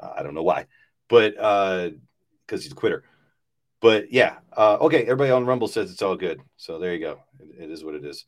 [0.00, 0.66] uh, I don't know why,
[1.08, 3.04] but because he's a quitter.
[3.80, 5.02] But yeah, uh, okay.
[5.02, 7.20] Everybody on Rumble says it's all good, so there you go.
[7.38, 8.24] It, it is what it is.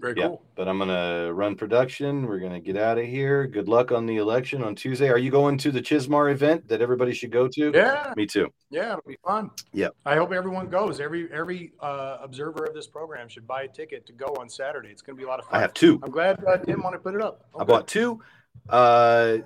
[0.00, 0.28] Very Yeah.
[0.28, 0.42] cool.
[0.54, 2.26] But I'm gonna run production.
[2.26, 3.46] We're gonna get out of here.
[3.48, 5.08] Good luck on the election on Tuesday.
[5.10, 7.72] Are you going to the Chismar event that everybody should go to?
[7.74, 8.48] Yeah, Me too.
[8.70, 9.50] yeah, it'll be fun.
[9.72, 9.96] Yep.
[10.06, 11.00] I hope everyone goes.
[11.00, 14.90] Every every uh, observer of this program should buy a ticket to go on Saturday.
[14.90, 15.56] It's going to be a lot of fun.
[15.56, 15.98] I have two.
[16.04, 17.46] I'm glad uh, Tim wanted to put it up.
[17.54, 17.72] I Okay.
[17.72, 18.20] bought two.
[18.68, 19.38] Uh,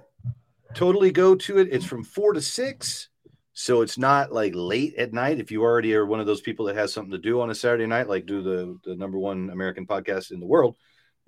[0.74, 1.68] totally go to it.
[1.70, 3.08] It's from four to six.
[3.62, 5.38] So it's not like late at night.
[5.38, 7.54] If you already are one of those people that has something to do on a
[7.54, 10.74] Saturday night, like do the, the number one American podcast in the world,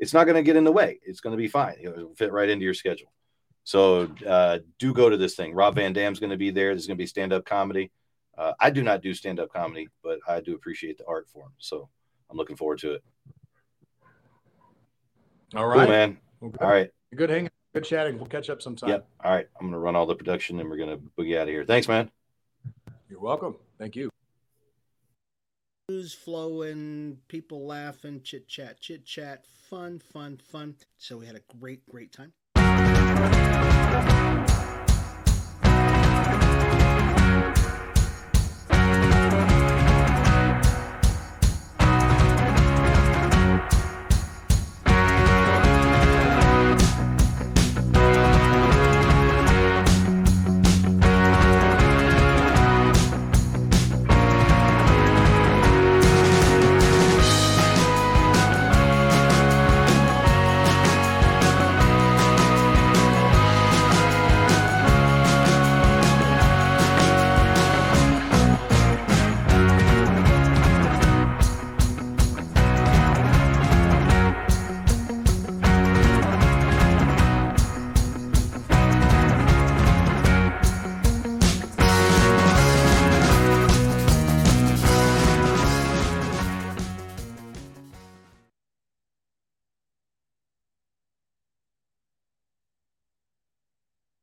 [0.01, 0.99] it's not going to get in the way.
[1.05, 1.77] It's going to be fine.
[1.81, 3.13] It'll fit right into your schedule.
[3.63, 5.55] So uh, do go to this thing.
[5.55, 6.75] Rob Van Dam's going to be there.
[6.75, 7.93] There's going to be stand up comedy.
[8.37, 11.53] Uh, I do not do stand up comedy, but I do appreciate the art form.
[11.59, 11.89] So
[12.29, 13.05] I'm looking forward to it.
[15.55, 16.19] All right, Cool, man.
[16.43, 16.65] Okay.
[16.65, 16.91] All right.
[17.15, 18.17] Good hanging, good chatting.
[18.17, 18.91] We'll catch up sometime.
[18.91, 19.07] Yep.
[19.23, 19.47] All right.
[19.55, 21.65] I'm going to run all the production and we're going to boogie out of here.
[21.65, 22.11] Thanks, man.
[23.15, 23.55] You're welcome.
[23.79, 24.11] Thank you.
[25.89, 30.75] news flowing, people laughing, chit chat, chit chat, fun, fun, fun.
[30.99, 32.33] So we had a great, great time.